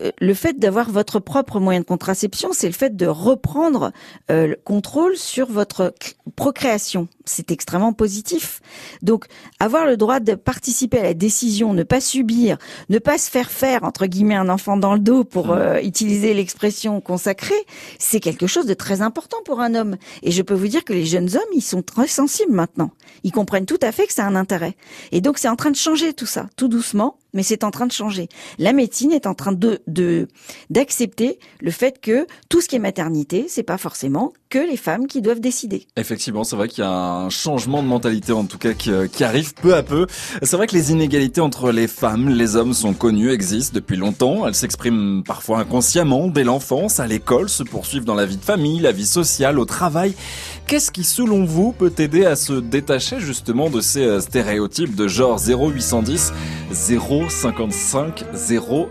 [0.00, 3.92] euh, le fait d'avoir votre propre moyen de contraception, c'est le fait de reprendre
[4.30, 7.08] euh, le contrôle sur votre cr- procréation.
[7.24, 8.60] C'est extrêmement positif.
[9.02, 9.26] Donc,
[9.60, 12.58] avoir le droit de participer à la décision, ne pas subir,
[12.88, 16.34] ne pas se faire faire, entre guillemets, un enfant dans le dos pour euh, utiliser
[16.34, 17.54] l'expression consacrée,
[17.98, 19.96] c'est quelque chose de très important pour un homme.
[20.22, 22.90] Et je peux vous dire que les jeunes hommes, ils sont très sensibles maintenant.
[23.22, 24.76] Ils comprennent tout à fait que ça a un intérêt.
[25.12, 27.86] Et donc, c'est en train de changer tout ça, tout doucement, mais c'est en train
[27.86, 28.28] de changer.
[28.58, 29.82] La médecine est en train de
[30.70, 35.06] d'accepter le fait que tout ce qui est maternité, c'est pas forcément que les femmes
[35.06, 35.86] qui doivent décider.
[35.96, 39.06] Effectivement, c'est vrai qu'il y a un changement de mentalité en tout cas qui, euh,
[39.06, 40.06] qui arrive peu à peu.
[40.42, 44.46] C'est vrai que les inégalités entre les femmes, les hommes sont connues, existent depuis longtemps.
[44.46, 48.80] Elles s'expriment parfois inconsciemment dès l'enfance, à l'école, se poursuivent dans la vie de famille,
[48.80, 50.14] la vie sociale, au travail.
[50.66, 55.08] Qu'est-ce qui, selon vous, peut aider à se détacher justement de ces euh, stéréotypes de
[55.08, 56.32] genre 0810,
[57.28, 58.24] 055,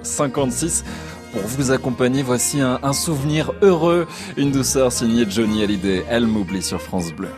[0.04, 0.84] 056
[1.32, 4.06] pour vous accompagner, voici un, un souvenir heureux,
[4.36, 6.04] une douceur signée Johnny Hallyday.
[6.10, 7.30] Elle m'oublie sur France Bleu.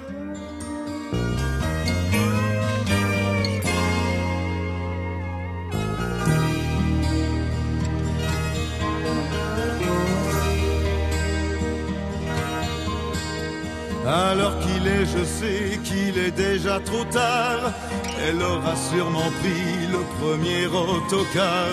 [14.06, 15.62] Alors qu'il est, je sais
[16.32, 17.74] déjà trop tard.
[18.26, 21.70] Elle aura sûrement pris le premier autocar.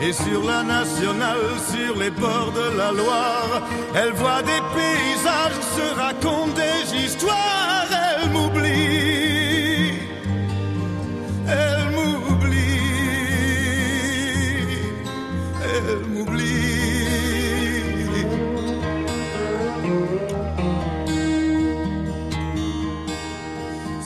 [0.00, 3.62] Et sur la nationale, sur les bords de la Loire,
[3.94, 7.86] elle voit des paysages, se raconte des histoires.
[7.90, 9.98] Elle m'oublie.
[11.48, 12.62] Elle m'oublie.
[15.64, 16.61] Elle m'oublie.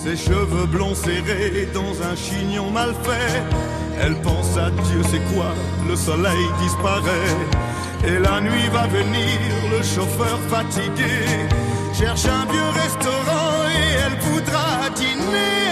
[0.07, 3.43] Ses cheveux blonds serrés dans un chignon mal fait.
[4.01, 5.53] Elle pense à Dieu, c'est quoi
[5.89, 7.35] Le soleil disparaît.
[8.07, 11.27] Et la nuit va venir, le chauffeur fatigué
[11.93, 15.66] cherche un vieux restaurant et elle voudra dîner.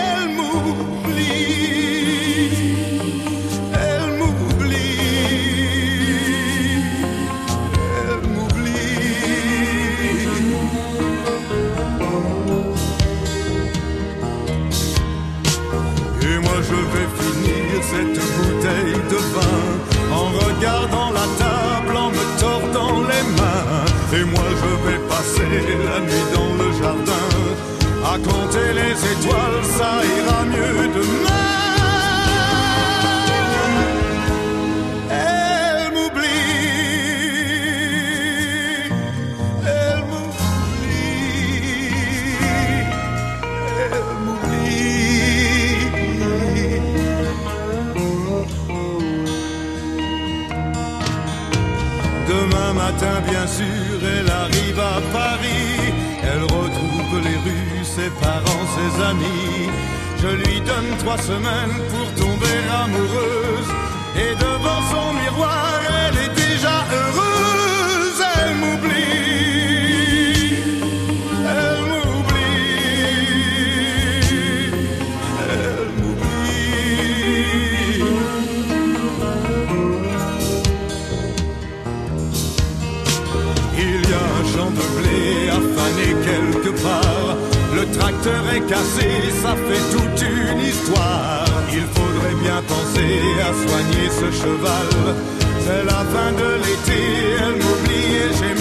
[25.25, 27.27] Passer la nuit dans le jardin
[28.05, 31.74] à compter les étoiles, ça ira mieux demain.
[54.75, 55.93] Arrive à Paris.
[56.23, 59.71] Elle retrouve les rues, ses parents, ses amis.
[60.21, 63.71] Je lui donne trois semaines pour tomber amoureuse.
[64.17, 68.23] Et devant son miroir, elle est déjà heureuse.
[68.41, 69.34] Elle m'oublie.
[88.27, 89.11] Est cassé,
[89.43, 91.45] ça fait toute une histoire.
[91.71, 95.15] Il faudrait bien penser à soigner ce cheval.
[95.61, 97.01] C'est la fin de l'été,
[97.39, 98.54] elle m'oublie et j'ai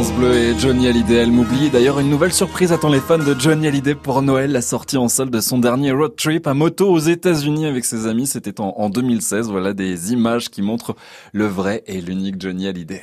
[0.00, 1.68] France Bleu et Johnny Hallyday, elle m'oublie.
[1.68, 5.08] D'ailleurs, une nouvelle surprise attend les fans de Johnny Hallyday pour Noël, la sortie en
[5.08, 8.26] salle de son dernier road trip à moto aux États-Unis avec ses amis.
[8.26, 9.50] C'était en, en 2016.
[9.50, 10.96] Voilà des images qui montrent
[11.34, 13.02] le vrai et l'unique Johnny Hallyday.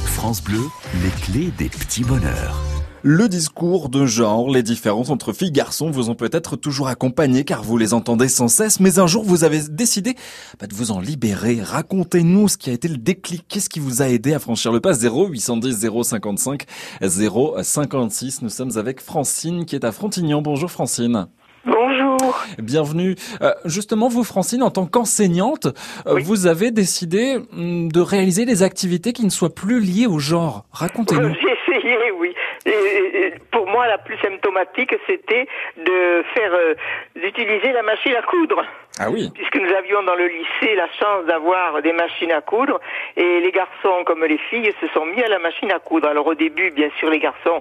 [0.00, 0.62] France Bleu,
[1.04, 2.73] les clés des petits bonheurs.
[3.06, 7.44] Le discours de genre, les différences entre filles et garçons vous ont peut-être toujours accompagné
[7.44, 10.14] car vous les entendez sans cesse, mais un jour vous avez décidé
[10.58, 11.58] bah, de vous en libérer.
[11.60, 14.80] Racontez-nous ce qui a été le déclic, qu'est-ce qui vous a aidé à franchir le
[14.80, 14.94] pas?
[14.94, 16.64] 0 810 055
[17.02, 18.40] 056.
[18.40, 20.40] Nous sommes avec Francine qui est à Frontignan.
[20.40, 21.26] Bonjour Francine.
[21.66, 22.42] Bonjour.
[22.58, 23.16] Bienvenue.
[23.42, 25.66] Euh, justement, vous, Francine, en tant qu'enseignante,
[26.06, 30.18] euh, vous avez décidé hum, de réaliser des activités qui ne soient plus liées au
[30.18, 30.64] genre.
[30.72, 31.34] Racontez-nous.
[31.34, 32.34] J'ai essayé, oui.
[33.50, 35.46] Pour moi, la plus symptomatique, c'était
[35.76, 36.74] de faire, euh,
[37.16, 38.64] d'utiliser la machine à coudre.
[39.00, 39.06] Ah.
[39.10, 42.80] Puisque nous avions dans le lycée la chance d'avoir des machines à coudre,
[43.16, 46.06] et les garçons comme les filles se sont mis à la machine à coudre.
[46.06, 47.58] Alors au début, bien sûr, les garçons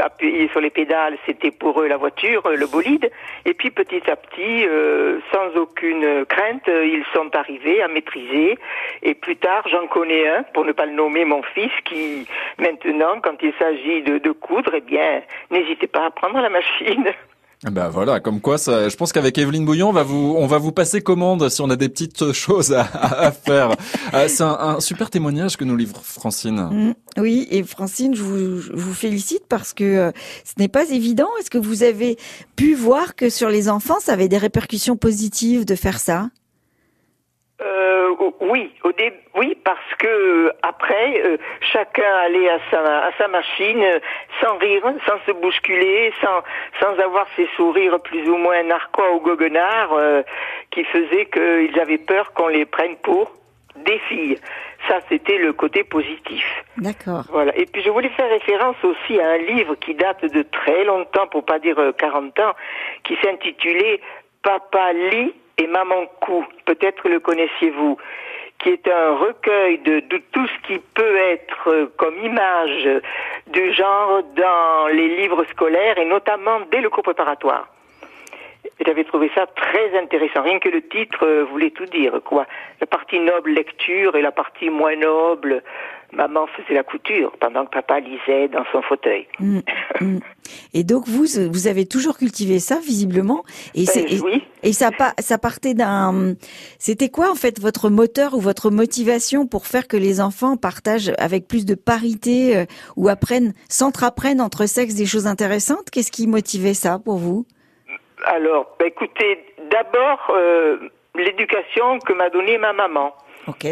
[0.00, 3.10] appuyaient sur les pédales, c'était pour eux la voiture, le bolide.
[3.44, 8.56] Et puis petit à petit, euh, sans aucune crainte, ils sont arrivés à maîtriser.
[9.02, 12.26] Et plus tard, j'en connais un, pour ne pas le nommer, mon fils, qui
[12.58, 15.20] maintenant, quand il s'agit de, de coudre, eh bien,
[15.50, 17.04] n'hésitez pas à prendre la machine.
[17.68, 20.56] Ben voilà, comme quoi, ça, je pense qu'avec Evelyne Bouillon, on va vous, on va
[20.56, 23.76] vous passer commande si on a des petites choses à, faire.
[24.14, 26.56] Euh, c'est un, un, super témoignage que nous livre Francine.
[26.56, 30.10] Mmh, oui, et Francine, je vous, je vous félicite parce que euh,
[30.44, 31.28] ce n'est pas évident.
[31.38, 32.16] Est-ce que vous avez
[32.56, 36.30] pu voir que sur les enfants, ça avait des répercussions positives de faire ça?
[37.62, 41.36] Euh, oui, au début, oui, parce que après, euh,
[41.72, 43.98] chacun allait à sa, à sa machine, euh,
[44.40, 46.42] sans rire, sans se bousculer, sans,
[46.80, 50.22] sans avoir ces sourires plus ou moins narquois ou goguenards euh,
[50.70, 53.30] qui faisaient qu'ils avaient peur qu'on les prenne pour
[53.76, 54.38] des filles.
[54.88, 56.44] Ça, c'était le côté positif.
[56.78, 57.24] D'accord.
[57.30, 57.54] Voilà.
[57.58, 61.26] Et puis, je voulais faire référence aussi à un livre qui date de très longtemps,
[61.26, 62.52] pour pas dire 40 ans,
[63.04, 64.00] qui s'intitulait
[64.42, 67.98] Papa lit et Maman Cou, peut-être le connaissiez-vous,
[68.58, 72.88] qui est un recueil de, de, tout ce qui peut être comme image
[73.46, 77.68] du genre dans les livres scolaires et notamment dès le cours préparatoire.
[78.84, 80.42] J'avais trouvé ça très intéressant.
[80.42, 82.46] Rien que le titre voulait tout dire, quoi.
[82.80, 85.62] La partie noble lecture et la partie moins noble,
[86.12, 89.26] maman faisait la couture pendant que papa lisait dans son fauteuil.
[89.38, 89.60] Mmh,
[90.00, 90.18] mmh.
[90.74, 93.44] Et donc vous, vous avez toujours cultivé ça visiblement.
[93.74, 94.44] Et, ben, et, oui.
[94.62, 96.34] et ça, ça partait d'un.
[96.78, 101.12] C'était quoi en fait votre moteur ou votre motivation pour faire que les enfants partagent
[101.18, 102.64] avec plus de parité euh,
[102.96, 105.90] ou apprennent, s'entre-apprennent entre sexes des choses intéressantes?
[105.90, 107.46] Qu'est-ce qui motivait ça pour vous?
[108.24, 109.38] Alors, ben, écoutez,
[109.70, 110.78] d'abord euh,
[111.14, 113.14] l'éducation que m'a donnée ma maman.
[113.46, 113.66] Ok.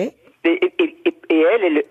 [0.49, 1.85] Et, et, et, et elle,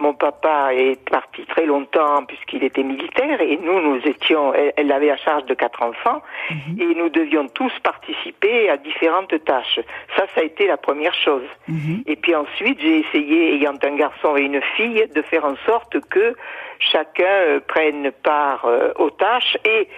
[0.00, 4.92] mon papa est parti très longtemps puisqu'il était militaire et nous, nous étions, elle, elle
[4.92, 6.80] avait à charge de quatre enfants Mhm.
[6.80, 9.80] et nous devions tous participer à différentes tâches.
[10.16, 11.46] Ça, ça a été la première chose.
[11.68, 12.02] Mhm.
[12.06, 15.98] Et puis ensuite, j'ai essayé, ayant un garçon et une fille, de faire en sorte
[16.08, 16.34] que
[16.78, 19.88] chacun euh, prenne part euh, aux tâches et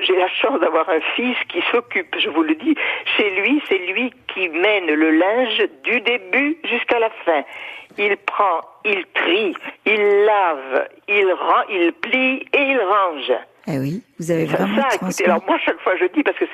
[0.00, 2.74] j'ai la chance d'avoir un fils qui s'occupe, je vous le dis,
[3.16, 7.44] chez lui, c'est lui qui mène le linge du début jusqu'à la fin.
[7.96, 9.54] Il prend, il trie,
[9.86, 13.32] il lave, il rend, il plie et il range.
[13.66, 16.44] Eh oui, vous avez vraiment ça, écoutez, alors moi chaque fois je dis parce que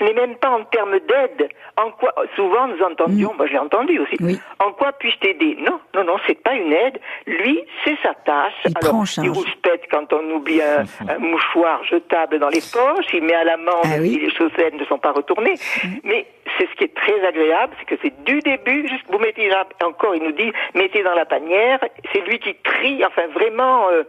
[0.00, 1.48] ce n'est même pas en termes d'aide.
[1.76, 4.16] En quoi, souvent nous entendions, moi j'ai entendu aussi,
[4.58, 5.56] en quoi puis-je t'aider?
[5.60, 6.98] Non, non, non, c'est pas une aide.
[7.26, 8.52] Lui, c'est sa tâche.
[8.64, 9.28] Il Alors, prend en il charge.
[9.28, 13.84] rouspète quand on oublie un, un mouchoir jetable dans les poches, il met à l'amende
[13.84, 15.54] Ah si les chaussettes ne sont pas retournées.
[16.04, 16.26] Mais
[16.58, 19.50] c'est ce qui est très agréable, c'est que c'est du début, juste vous mettez
[19.84, 21.78] encore, il nous dit, mettez dans la panière,
[22.12, 24.02] c'est lui qui trie, enfin vraiment, euh,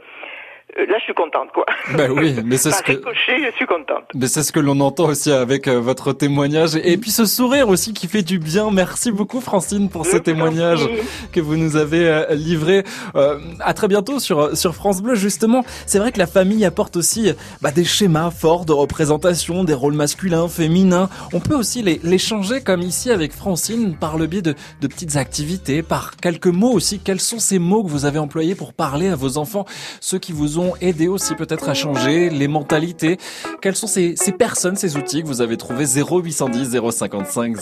[0.78, 1.65] là je suis contente quoi.
[1.97, 4.03] Bah oui, mais c'est ce que je suis contente.
[4.15, 7.69] mais c'est ce que l'on entend aussi avec euh, votre témoignage et puis ce sourire
[7.69, 8.72] aussi qui fait du bien.
[8.72, 10.88] Merci beaucoup Francine pour ce témoignage
[11.32, 12.84] que vous nous avez euh, livré.
[13.15, 15.63] Euh, à très bientôt sur sur France Bleu justement.
[15.86, 19.93] C'est vrai que la famille apporte aussi bah, des schémas forts de représentation des rôles
[19.93, 21.09] masculins, féminins.
[21.34, 24.88] On peut aussi les, les changer comme ici avec Francine par le biais de, de
[24.88, 26.99] petites activités, par quelques mots aussi.
[26.99, 29.65] Quels sont ces mots que vous avez employés pour parler à vos enfants,
[29.99, 33.18] ceux qui vous ont aidé aussi peut-être à changer les mentalités
[33.62, 35.86] Quelles sont ces, ces personnes, ces outils que vous avez trouvés?
[35.86, 37.55] 0810 055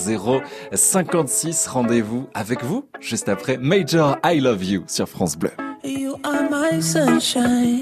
[0.74, 5.52] 056 Rendez-vous avec vous juste après Major I Love You sur France Bleu.
[5.84, 7.80] You are my sunshine.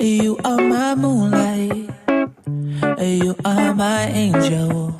[0.00, 1.90] You are my moonlight.
[2.98, 4.94] You are my angel.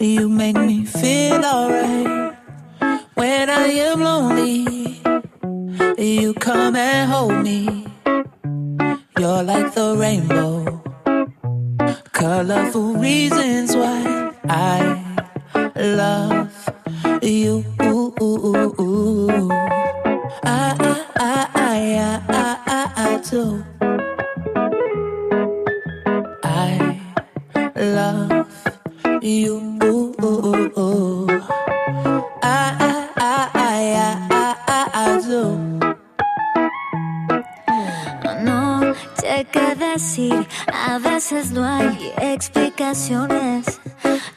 [0.00, 2.34] You make me feel alright.
[3.14, 5.00] When I am lonely,
[5.98, 7.91] you come and hold me.
[9.22, 10.82] You're like the rainbow.
[12.10, 14.98] Colorful reasons why I
[15.76, 16.50] love
[17.22, 17.64] you.
[20.42, 23.64] I, I, I, I, I, I, I do.
[26.42, 27.00] I
[27.76, 30.91] love you.
[41.22, 43.80] Veces no hay explicaciones.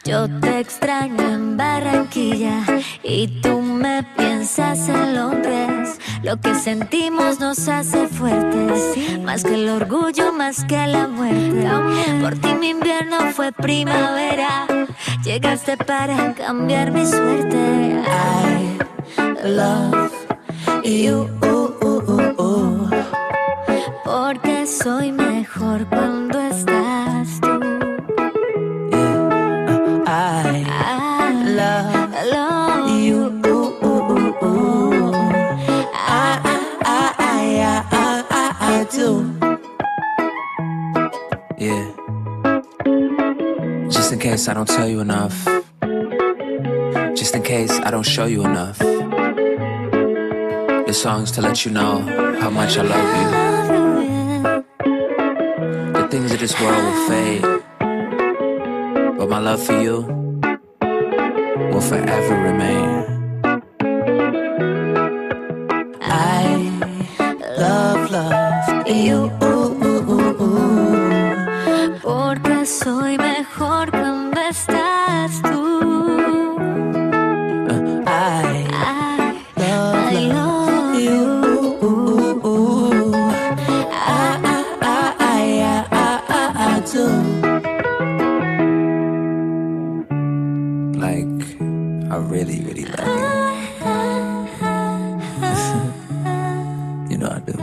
[0.03, 2.61] Yo te extraño en Barranquilla
[3.01, 5.97] y tú me piensas en Londres.
[6.21, 11.67] Lo que sentimos nos hace fuertes, más que el orgullo, más que la muerte.
[12.21, 14.67] Por ti mi invierno fue primavera,
[15.23, 18.03] llegaste para cambiar mi suerte.
[19.17, 20.11] I love
[20.83, 21.35] you.
[24.03, 26.14] Porque soy mejor cuando
[44.35, 45.45] case I don't tell you enough.
[47.15, 48.77] Just in case I don't show you enough.
[50.89, 52.01] The song's to let you know
[52.41, 53.27] how much I love you.
[55.93, 57.43] The things of this world will fade.
[59.17, 60.01] But my love for you
[61.71, 63.04] will forever remain.
[97.15, 97.21] You.
[97.21, 97.53] you know I do.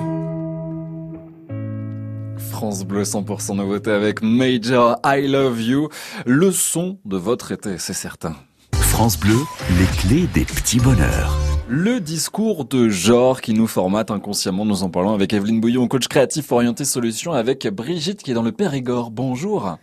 [2.50, 5.88] France Bleu 100% nouveauté avec Major I Love You.
[6.26, 8.34] Le son de votre été, c'est certain.
[8.74, 9.36] France Bleu,
[9.78, 11.36] les clés des petits bonheurs.
[11.68, 16.08] Le discours de genre qui nous formate inconsciemment, nous en parlons avec Evelyne Bouillon, coach
[16.08, 19.10] créatif orienté solution, avec Brigitte qui est dans le Périgord.
[19.10, 19.76] Bonjour.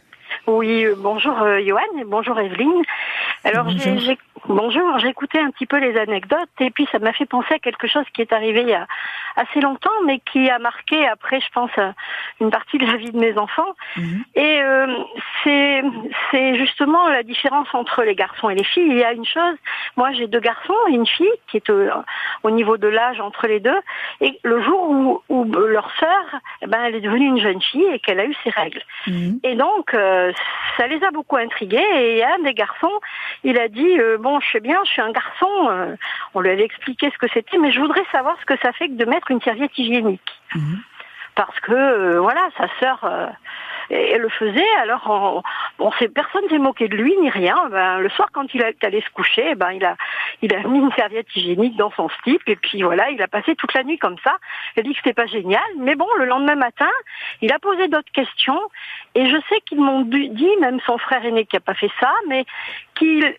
[0.48, 2.82] Oui, euh, bonjour euh, Johan et bonjour Evelyne.
[3.44, 4.18] Alors j'ai-
[4.50, 7.88] bonjour, écouté un petit peu les anecdotes et puis ça m'a fait penser à quelque
[7.88, 8.88] chose qui est arrivé il y a
[9.36, 11.72] assez longtemps mais qui a marqué après je pense
[12.42, 13.74] une partie de la vie de mes enfants.
[14.36, 14.88] Et euh,
[15.44, 15.82] c'est
[16.32, 18.88] c'est justement la différence entre les garçons et les filles.
[18.88, 19.56] Il y a une chose,
[19.98, 21.88] moi j'ai deux garçons et une fille qui est au,
[22.44, 23.80] au niveau de l'âge entre les deux.
[24.22, 27.86] Et le jour où, où leur sœur, eh ben, elle est devenue une jeune fille
[27.94, 28.82] et qu'elle a eu ses règles.
[29.44, 30.32] Et donc euh,
[30.78, 31.86] ça les a beaucoup intrigués.
[31.96, 33.00] Et un des garçons,
[33.44, 35.70] il a dit euh, bon, je sais bien, je suis un garçon.
[35.70, 35.96] euh,
[36.34, 38.88] on lui avait expliqué ce que c'était, mais je voudrais savoir ce que ça fait
[38.88, 40.32] que de mettre une serviette hygiénique
[41.40, 43.28] parce que euh, voilà, sa sœur euh,
[43.90, 44.70] elle le faisait.
[44.82, 45.42] Alors on,
[45.86, 47.56] on sait, personne s'est moqué de lui ni rien.
[47.72, 49.96] Ben, le soir, quand il est allé se coucher, ben il a
[50.42, 53.56] il a mis une serviette hygiénique dans son slip et puis voilà, il a passé
[53.56, 54.36] toute la nuit comme ça.
[54.76, 56.92] Il a dit que c'était pas génial, mais bon, le lendemain matin,
[57.42, 58.60] il a posé d'autres questions
[59.16, 62.14] et je sais qu'ils m'ont dit, même son frère aîné qui a pas fait ça,
[62.28, 62.46] mais
[62.96, 63.34] qu'il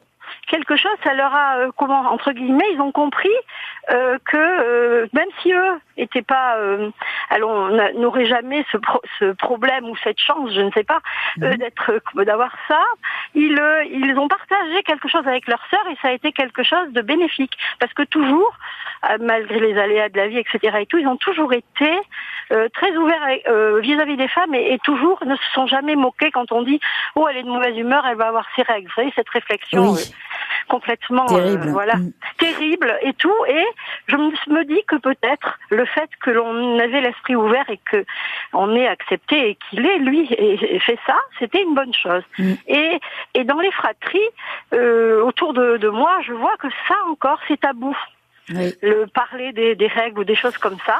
[0.51, 3.31] quelque chose, ça leur a, euh, comment, entre guillemets, ils ont compris
[3.93, 6.91] euh, que euh, même si eux n'étaient pas, euh,
[7.31, 8.77] allons, n'auraient jamais ce,
[9.19, 11.01] ce, problème ou cette chance, je ne sais pas,
[11.39, 11.57] mhm.
[11.57, 12.83] d'être, d'avoir ça,
[13.35, 13.59] ils,
[13.91, 17.01] ils ont partagé quelque chose avec leur sœur et ça a été quelque chose de
[17.01, 18.53] bénéfique parce que toujours,
[19.21, 20.77] malgré les aléas de la vie, etc.
[20.81, 21.91] et tout, ils ont toujours été
[22.75, 26.81] très ouverts vis-à-vis des femmes et, toujours ne se sont jamais moqués quand on dit
[27.15, 28.89] oh elle est de mauvaise humeur, elle va avoir ses règles.
[28.89, 29.95] Vous savez cette réflexion
[30.71, 31.69] complètement terrible.
[31.71, 32.13] voilà mm.
[32.39, 33.67] terrible et tout et
[34.07, 38.05] je me dis que peut-être le fait que l'on avait l'esprit ouvert et que
[38.53, 40.27] on ait accepté et qu'il ait lui
[40.87, 42.23] fait ça, c'était une bonne chose.
[42.39, 42.53] Mm.
[42.69, 43.01] Et,
[43.35, 44.19] et dans les fratries,
[44.75, 47.97] euh, autour de, de moi, je vois que ça encore, c'est tabou.
[48.51, 50.97] Le parler des, des, règles ou des choses comme ça,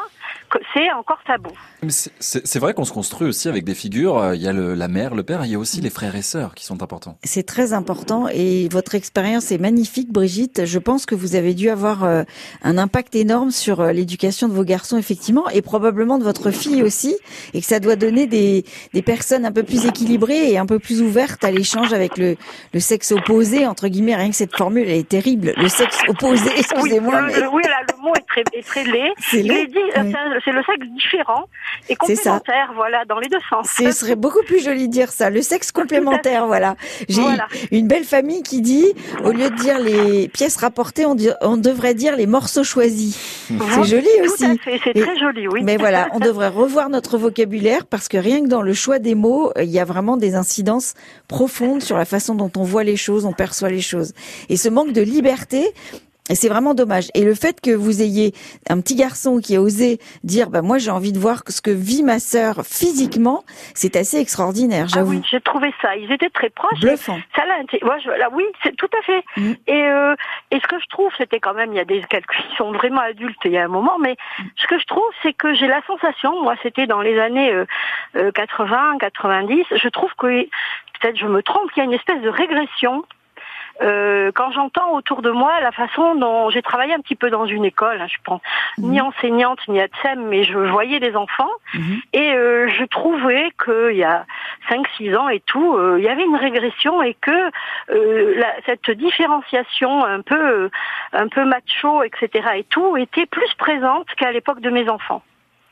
[0.75, 1.51] c'est encore tabou.
[1.89, 4.19] C'est vrai qu'on se construit aussi avec des figures.
[4.19, 6.15] Euh, il y a le, la mère, le père, il y a aussi les frères
[6.15, 7.19] et sœurs qui sont importants.
[7.25, 10.65] C'est très important et votre expérience est magnifique, Brigitte.
[10.65, 12.23] Je pense que vous avez dû avoir euh,
[12.63, 16.83] un impact énorme sur euh, l'éducation de vos garçons, effectivement, et probablement de votre fille
[16.83, 17.17] aussi,
[17.55, 20.79] et que ça doit donner des, des personnes un peu plus équilibrées et un peu
[20.79, 22.37] plus ouvertes à l'échange avec le,
[22.73, 24.15] le sexe opposé, entre guillemets.
[24.15, 25.55] Rien que cette formule, elle est terrible.
[25.57, 27.23] Le sexe opposé, excusez-moi.
[27.27, 29.13] Oui, oui, là, le mot est très, est très laid.
[29.19, 31.45] C'est c'est le sexe différent
[31.89, 33.69] et complémentaire, voilà, dans les deux sens.
[33.77, 36.77] Ce serait beaucoup plus joli de dire ça, le sexe complémentaire, voilà.
[37.09, 37.23] J'ai
[37.71, 38.87] une belle famille qui dit,
[39.25, 43.49] au lieu de dire les pièces rapportées, on, on devrait dire les morceaux choisis.
[43.49, 44.61] C'est joli aussi.
[44.65, 45.63] c'est très joli, oui.
[45.63, 49.15] Mais voilà, on devrait revoir notre vocabulaire parce que rien que dans le choix des
[49.15, 50.95] mots, il y a vraiment des incidences
[51.29, 54.13] profondes sur la façon dont on voit les choses, on perçoit les choses.
[54.49, 55.73] Et ce manque de liberté,
[56.29, 57.09] et c'est vraiment dommage.
[57.15, 58.33] Et le fait que vous ayez
[58.69, 61.71] un petit garçon qui a osé dire, bah moi j'ai envie de voir ce que
[61.71, 63.45] vit ma sœur physiquement,
[63.75, 65.13] c'est assez extraordinaire, ah j'avoue.
[65.13, 65.97] oui, j'ai trouvé ça.
[65.97, 66.81] Ils étaient très proches.
[66.81, 67.19] Bluffant.
[67.35, 67.59] Ça l'a,
[68.19, 69.25] là, oui, c'est tout à fait.
[69.37, 69.53] Mm.
[69.67, 70.15] Et, euh,
[70.51, 72.73] et ce que je trouve, c'était quand même, il y a des calculs qui sont
[72.73, 74.17] vraiment adultes il y a un moment, mais
[74.57, 77.53] ce que je trouve, c'est que j'ai la sensation, moi c'était dans les années
[78.17, 80.27] euh, 80, euh, 90, je trouve que
[81.01, 83.05] peut-être je me trompe, qu'il y a une espèce de régression
[83.83, 87.47] euh, quand j'entends autour de moi la façon dont j'ai travaillé un petit peu dans
[87.47, 88.41] une école, hein, je pense
[88.79, 89.07] ni mhm.
[89.07, 92.01] enseignante ni ATSEM, mais je voyais des enfants mhm.
[92.13, 94.27] et euh, je trouvais qu'il y a
[94.71, 97.51] 5-6 ans et tout, euh, il y avait une régression et que
[97.89, 100.71] la, cette différenciation un peu
[101.13, 102.49] un peu macho, etc.
[102.57, 105.23] et tout était plus présente qu'à l'époque de mes enfants.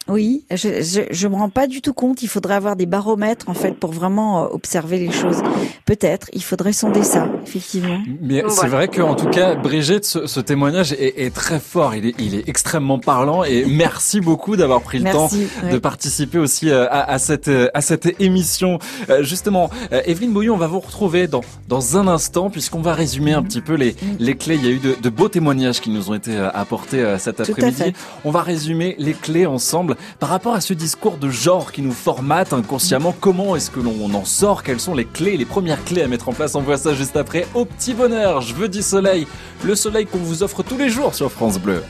[0.09, 2.23] Oui, je, je, je me rends pas du tout compte.
[2.23, 5.43] Il faudrait avoir des baromètres en fait pour vraiment euh, observer les choses.
[5.85, 7.99] Peut-être, il faudrait sonder ça, effectivement.
[8.23, 11.95] Mais c'est vrai qu'en tout cas, Brigitte, ce, ce témoignage est, est, très fort.
[11.95, 15.29] Il est, il est extrêmement parlant et merci beaucoup d'avoir pris le temps
[15.71, 18.79] de participer aussi euh, à, à, cette à cette émission.
[19.11, 23.35] Euh, justement, Evelyne Bouillon, on va vous retrouver dans dans un instant puisqu'on va résumer
[23.35, 24.57] un petit peu les les clés.
[24.57, 27.93] Il y a eu de, de beaux témoignages qui nous ont été apportés cet après-midi.
[28.25, 31.93] On va résumer les clés ensemble par rapport à ce discours de genre qui nous
[31.93, 34.63] formate inconsciemment, comment est-ce que l'on en sort?
[34.63, 36.55] Quelles sont les clés, les premières clés à mettre en place?
[36.55, 37.47] On voit ça juste après.
[37.55, 39.27] Au petit bonheur, je veux du soleil.
[39.65, 41.83] Le soleil qu'on vous offre tous les jours sur France Bleu.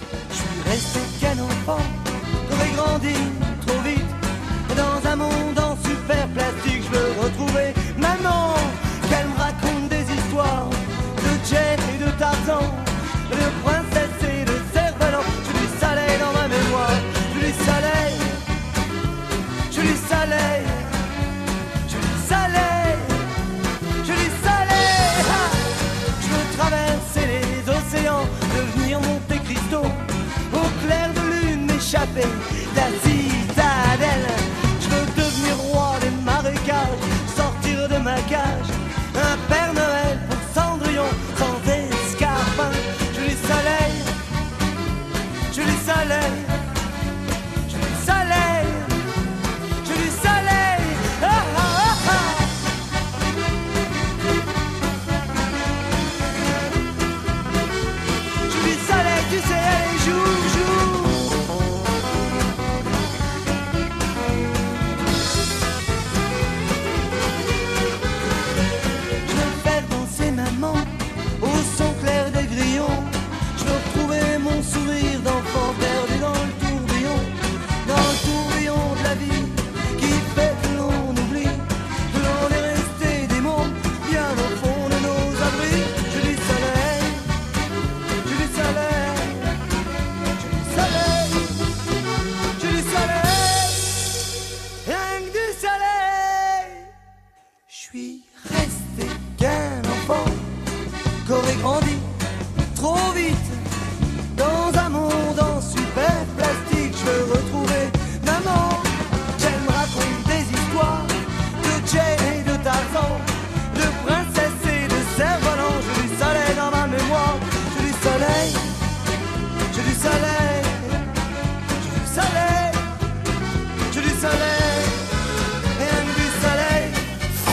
[31.89, 32.28] shopping.
[32.74, 33.08] That's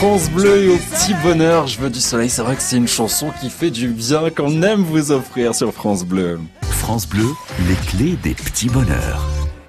[0.08, 2.30] France Bleu et au petit bonheur, je veux du soleil.
[2.30, 5.72] C'est vrai que c'est une chanson qui fait du bien qu'on aime vous offrir sur
[5.74, 6.38] France Bleu.
[6.62, 7.26] France Bleu,
[7.68, 9.20] les clés des petits bonheurs.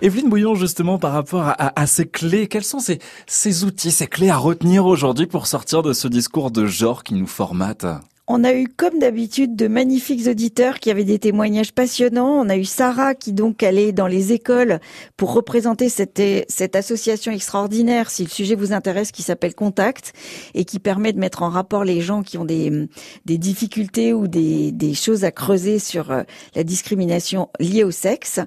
[0.04, 3.90] Evelyne Bouillon, justement, par rapport à, à- à ces clés, quels sont ces, ces outils,
[3.90, 7.88] ces clés à retenir aujourd'hui pour sortir de ce discours de genre qui nous formate?
[8.30, 12.42] On a eu, comme d'habitude, de magnifiques auditeurs qui avaient des témoignages passionnants.
[12.42, 14.82] On a eu Sarah qui donc allait dans les écoles
[15.16, 20.12] pour représenter cette, cette association extraordinaire, si le sujet vous intéresse, qui s'appelle Contact
[20.56, 22.90] et qui permet de mettre en rapport les gens qui ont des,
[23.26, 26.24] des difficultés ou des, des choses à creuser sur euh,
[26.54, 28.42] la discrimination liée au sexe.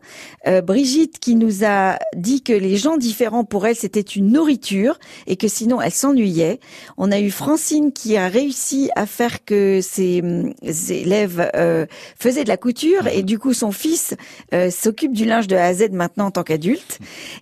[0.46, 4.98] Euh, Brigitte qui nous a dit que les gens différents pour elle c'était une nourriture
[5.26, 6.60] et que sinon elle s'ennuyait.
[6.98, 10.22] On a eu Francine qui a réussi à faire que ses,
[10.70, 11.86] ses élèves euh,
[12.18, 14.14] faisaient de la couture et du coup son fils
[14.52, 16.98] euh, s'occupe du linge de A à Z maintenant en tant qu'adulte.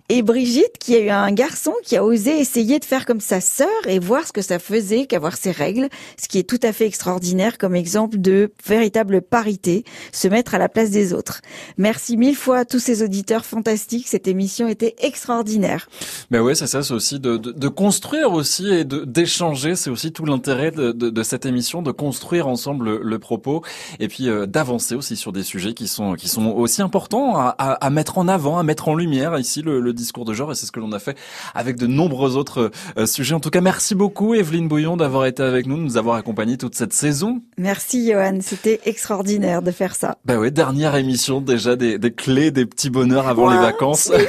[0.09, 3.41] Et Brigitte qui a eu un garçon qui a osé essayer de faire comme sa
[3.41, 5.89] sœur et voir ce que ça faisait qu'avoir ses règles,
[6.21, 10.57] ce qui est tout à fait extraordinaire comme exemple de véritable parité, se mettre à
[10.57, 11.41] la place des autres.
[11.77, 14.07] Merci mille fois à tous ces auditeurs fantastiques.
[14.07, 15.87] Cette émission était extraordinaire.
[16.29, 19.75] Ben ouais, c'est ça, c'est aussi de, de, de construire aussi et d'échanger.
[19.75, 23.61] C'est aussi tout l'intérêt de, de, de cette émission, de construire ensemble le, propos
[23.99, 27.53] et puis euh, d'avancer aussi sur des sujets qui sont qui sont aussi importants à,
[27.57, 30.51] à, à mettre en avant, à mettre en lumière ici le, le discours de genre
[30.51, 31.17] et c'est ce que l'on a fait
[31.53, 33.35] avec de nombreux autres euh, sujets.
[33.35, 36.57] En tout cas, merci beaucoup Evelyne Bouillon d'avoir été avec nous, de nous avoir accompagnés
[36.57, 37.41] toute cette saison.
[37.57, 40.17] Merci Johan, c'était extraordinaire de faire ça.
[40.25, 44.11] Ben ouais, dernière émission déjà des, des clés des petits bonheurs avant les Ouah, vacances.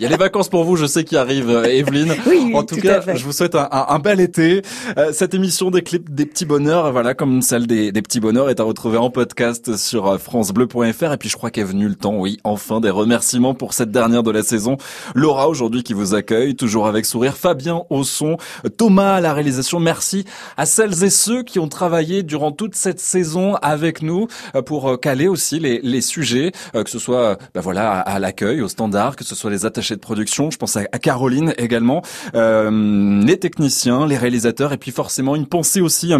[0.00, 2.14] Il y a les vacances pour vous, je sais, qui arrivent, euh, Evelyne.
[2.24, 4.62] Oui, oui, en tout, tout cas, je vous souhaite un, un- un bel été.
[4.96, 8.50] Euh, cette émission des clips des petits bonheurs, voilà, comme celle des, des petits bonheurs,
[8.50, 11.12] est à retrouver en podcast sur euh, francebleu.fr.
[11.12, 14.22] Et puis, je crois qu'est venu le temps, oui, enfin, des remerciements pour cette dernière
[14.22, 14.76] de la saison.
[15.14, 17.36] Laura, aujourd'hui, qui vous accueille, toujours avec sourire.
[17.36, 18.36] Fabien au son,
[18.76, 19.80] Thomas à la réalisation.
[19.80, 20.24] Merci
[20.56, 24.88] à celles et ceux qui ont travaillé durant toute cette saison avec nous euh, pour
[24.88, 29.16] euh, caler aussi les, les sujets, que ce soit ben voilà à, l'accueil, au standard,
[29.16, 30.50] que ce soit les attachés de production.
[30.50, 32.02] Je pense à, Caroline également,
[32.34, 36.12] euh, les techniciens, les réalisateurs, et puis forcément une pensée aussi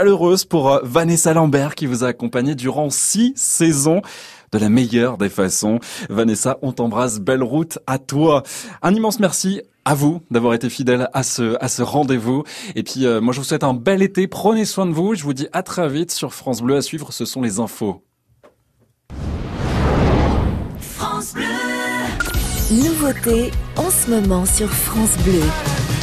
[0.00, 4.00] chaleureuse pour euh, Vanessa Lambert qui vous a accompagné durant six saisons
[4.50, 5.78] de la meilleure des façons.
[6.08, 8.42] Vanessa, on t'embrasse, belle route à toi.
[8.80, 12.44] Un immense merci à vous d'avoir été fidèle à ce, rendez-vous.
[12.76, 14.26] Et puis, euh, moi, je vous souhaite un bel été.
[14.26, 15.14] Prenez soin de vous.
[15.14, 16.76] Je vous dis à très vite sur France Bleu.
[16.76, 18.02] À suivre, ce sont les infos.
[20.80, 21.44] France Bleu.
[22.70, 25.42] Nouveauté en ce moment sur France Bleu.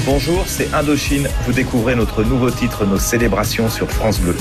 [0.08, 1.28] Bonjour, c'est Indochine.
[1.46, 4.38] Vous découvrez notre nouveau titre, nos célébrations sur France Bleu.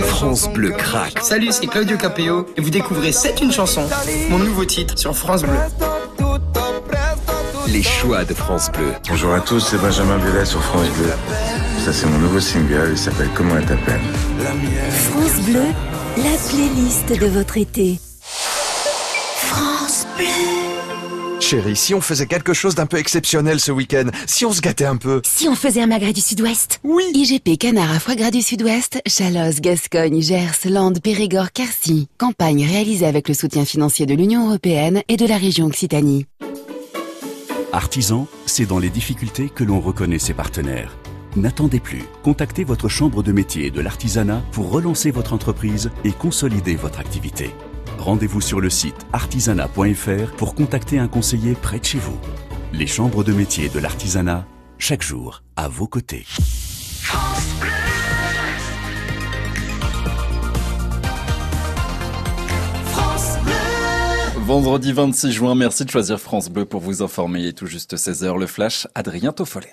[0.00, 1.20] France Bleu craque.
[1.22, 3.88] Salut, c'est Claudio Capéo et vous découvrez C'est une chanson,
[4.28, 5.56] mon nouveau titre sur France Bleu.
[7.68, 8.92] Les choix de France Bleu.
[9.08, 11.12] Bonjour à tous, c'est Benjamin Biolay sur France Bleu.
[11.84, 14.00] Ça, c'est mon nouveau single, il s'appelle Comment elle t'appelle
[14.90, 15.62] France Bleu,
[16.16, 18.00] la playlist de votre été.
[19.36, 20.65] France Bleu.
[21.40, 24.86] Chérie, si on faisait quelque chose d'un peu exceptionnel ce week-end, si on se gâtait
[24.86, 25.20] un peu.
[25.24, 29.00] Si on faisait un magret du Sud-Ouest Oui IGP Canard à foie gras du Sud-Ouest,
[29.06, 32.08] Chalosse, Gascogne, Gers, Landes, Périgord, Quercy.
[32.18, 36.26] Campagne réalisée avec le soutien financier de l'Union Européenne et de la région Occitanie.
[37.72, 40.96] Artisan, c'est dans les difficultés que l'on reconnaît ses partenaires.
[41.36, 42.04] N'attendez plus.
[42.22, 46.98] Contactez votre chambre de métier et de l'artisanat pour relancer votre entreprise et consolider votre
[46.98, 47.50] activité.
[47.98, 52.18] Rendez-vous sur le site artisanat.fr pour contacter un conseiller près de chez vous.
[52.72, 54.46] Les chambres de métier et de l'artisanat,
[54.78, 56.26] chaque jour, à vos côtés.
[64.46, 67.48] Vendredi 26 juin, merci de choisir France Bleu pour vous informer.
[67.48, 69.72] Est tout juste 16h, le flash, Adrien Toffollet.